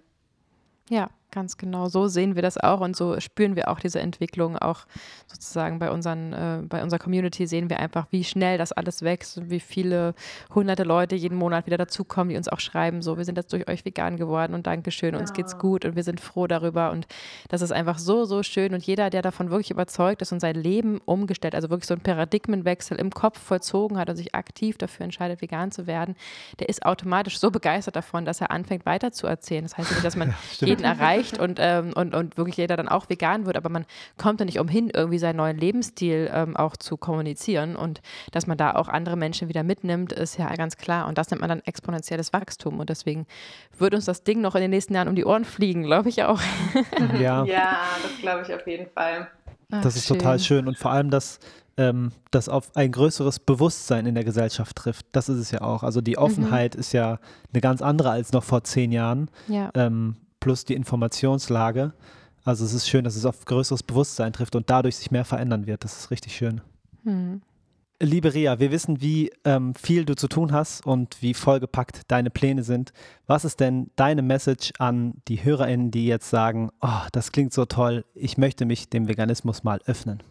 [0.91, 4.57] Ja, Ganz genau, so sehen wir das auch und so spüren wir auch diese Entwicklung.
[4.57, 4.87] Auch
[5.27, 9.37] sozusagen bei, unseren, äh, bei unserer Community sehen wir einfach, wie schnell das alles wächst
[9.37, 10.15] und wie viele
[10.55, 13.69] hunderte Leute jeden Monat wieder dazukommen, die uns auch schreiben, so, wir sind jetzt durch
[13.69, 15.35] euch vegan geworden und Dankeschön, uns ja.
[15.35, 16.93] geht's gut und wir sind froh darüber.
[16.93, 17.09] Und
[17.49, 18.73] das ist einfach so, so schön.
[18.73, 22.03] Und jeder, der davon wirklich überzeugt ist und sein Leben umgestellt, also wirklich so einen
[22.03, 26.15] Paradigmenwechsel im Kopf vollzogen hat und sich aktiv dafür entscheidet, vegan zu werden,
[26.61, 29.65] der ist automatisch so begeistert davon, dass er anfängt weiterzuerzählen.
[29.65, 30.29] Das heißt nicht, dass man
[30.61, 33.69] ja, jeden erreicht erreicht und, ähm, und, und wirklich jeder dann auch vegan wird, aber
[33.69, 38.01] man kommt ja nicht umhin, irgendwie seinen neuen Lebensstil ähm, auch zu kommunizieren und
[38.33, 41.41] dass man da auch andere Menschen wieder mitnimmt, ist ja ganz klar und das nennt
[41.41, 43.27] man dann exponentielles Wachstum und deswegen
[43.79, 46.23] wird uns das Ding noch in den nächsten Jahren um die Ohren fliegen, glaube ich
[46.23, 46.41] auch.
[47.19, 49.29] Ja, ja das glaube ich auf jeden Fall.
[49.71, 50.19] Ach, das ist schön.
[50.19, 51.39] total schön und vor allem, dass
[51.77, 55.07] ähm, das auf ein größeres Bewusstsein in der Gesellschaft trifft.
[55.13, 55.83] Das ist es ja auch.
[55.83, 56.81] Also die Offenheit mhm.
[56.81, 57.19] ist ja
[57.53, 59.29] eine ganz andere als noch vor zehn Jahren.
[59.49, 59.71] Ja.
[59.75, 61.95] Ähm, plus die Informationslage.
[62.45, 65.67] Also es ist schön, dass es auf größeres Bewusstsein trifft und dadurch sich mehr verändern
[65.67, 65.85] wird.
[65.85, 66.61] Das ist richtig schön.
[67.05, 67.41] Hm.
[67.99, 72.29] Liebe Ria, wir wissen, wie ähm, viel du zu tun hast und wie vollgepackt deine
[72.29, 72.93] Pläne sind.
[73.27, 77.65] Was ist denn deine Message an die HörerInnen, die jetzt sagen, oh, das klingt so
[77.65, 80.23] toll, ich möchte mich dem Veganismus mal öffnen?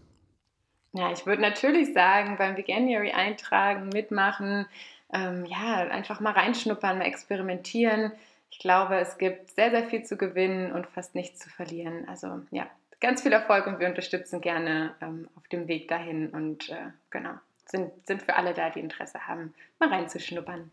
[0.92, 4.68] Ja, ich würde natürlich sagen, beim Veganuary eintragen, mitmachen,
[5.12, 8.12] ähm, ja, einfach mal reinschnuppern, mal experimentieren
[8.54, 12.08] ich glaube, es gibt sehr, sehr viel zu gewinnen und fast nichts zu verlieren.
[12.08, 12.68] Also ja,
[13.02, 17.32] ganz viel Erfolg und wir unterstützen gerne ähm, auf dem Weg dahin und äh, genau,
[17.66, 20.70] sind, sind für alle da, die Interesse haben, mal reinzuschnuppern.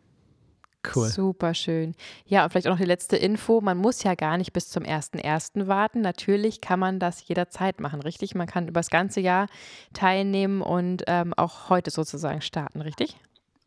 [0.94, 1.08] Cool.
[1.08, 1.94] Super schön.
[2.26, 3.62] Ja, und vielleicht auch noch die letzte Info.
[3.62, 5.66] Man muss ja gar nicht bis zum 1.1.
[5.66, 6.02] warten.
[6.02, 8.34] Natürlich kann man das jederzeit machen, richtig?
[8.34, 9.46] Man kann über das ganze Jahr
[9.94, 13.16] teilnehmen und ähm, auch heute sozusagen starten, richtig?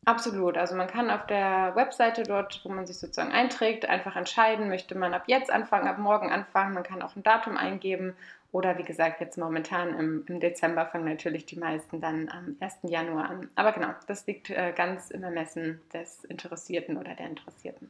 [0.06, 0.58] Absolut.
[0.58, 4.98] Also man kann auf der Webseite dort, wo man sich sozusagen einträgt, einfach entscheiden, möchte
[4.98, 6.74] man ab jetzt anfangen, ab morgen anfangen.
[6.74, 8.16] Man kann auch ein Datum eingeben
[8.52, 12.80] oder wie gesagt, jetzt momentan im, im Dezember fangen natürlich die meisten dann am 1.
[12.84, 13.50] Januar an.
[13.56, 17.90] Aber genau, das liegt äh, ganz im Ermessen des Interessierten oder der Interessierten.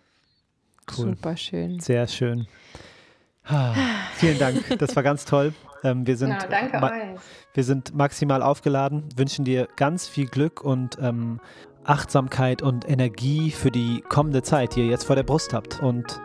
[0.90, 1.16] Cool.
[1.16, 1.80] Super schön.
[1.80, 2.48] Sehr schön.
[3.46, 3.74] Ah,
[4.16, 5.54] vielen Dank, das war ganz toll.
[5.84, 7.20] Ähm, wir, sind ja, danke euch.
[7.54, 11.42] wir sind maximal aufgeladen, wünschen dir ganz viel Glück und ähm,
[11.86, 15.82] Achtsamkeit und Energie für die kommende Zeit, die ihr jetzt vor der Brust habt.
[15.82, 16.22] Und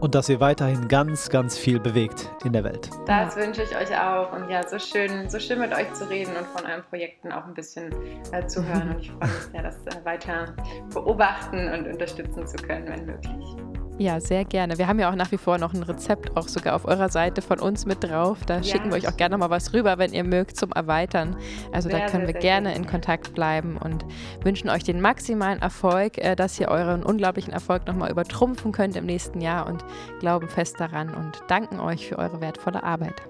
[0.00, 2.90] und dass ihr weiterhin ganz, ganz viel bewegt in der Welt.
[3.06, 3.42] Das ja.
[3.42, 4.32] wünsche ich euch auch.
[4.32, 7.46] Und ja, so schön, so schön mit euch zu reden und von euren Projekten auch
[7.46, 7.94] ein bisschen
[8.32, 8.90] äh, zu hören.
[8.90, 10.54] Und ich freue mich sehr, das äh, weiter
[10.92, 13.56] beobachten und unterstützen zu können, wenn möglich.
[13.98, 14.76] Ja, sehr gerne.
[14.76, 17.40] Wir haben ja auch nach wie vor noch ein Rezept, auch sogar auf eurer Seite
[17.40, 18.38] von uns mit drauf.
[18.46, 18.62] Da ja.
[18.62, 21.36] schicken wir euch auch gerne mal was rüber, wenn ihr mögt, zum Erweitern.
[21.72, 24.04] Also sehr, da können sehr, wir gerne in Kontakt bleiben und
[24.42, 29.06] wünschen euch den maximalen Erfolg, äh, dass ihr euren unglaublichen Erfolg nochmal übertrumpfen könnt im
[29.06, 29.82] nächsten Jahr und
[30.20, 33.22] glauben fest daran und danken euch für eure wertvolle Arbeit.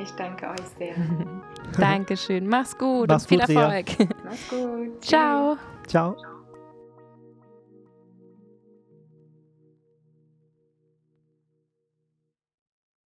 [0.00, 0.94] Ich danke euch sehr.
[1.78, 2.46] Dankeschön.
[2.46, 3.86] Mach's gut Mach's und viel gut, Erfolg.
[4.24, 5.02] Mach's gut.
[5.02, 5.56] Ciao.
[5.88, 6.33] Ciao.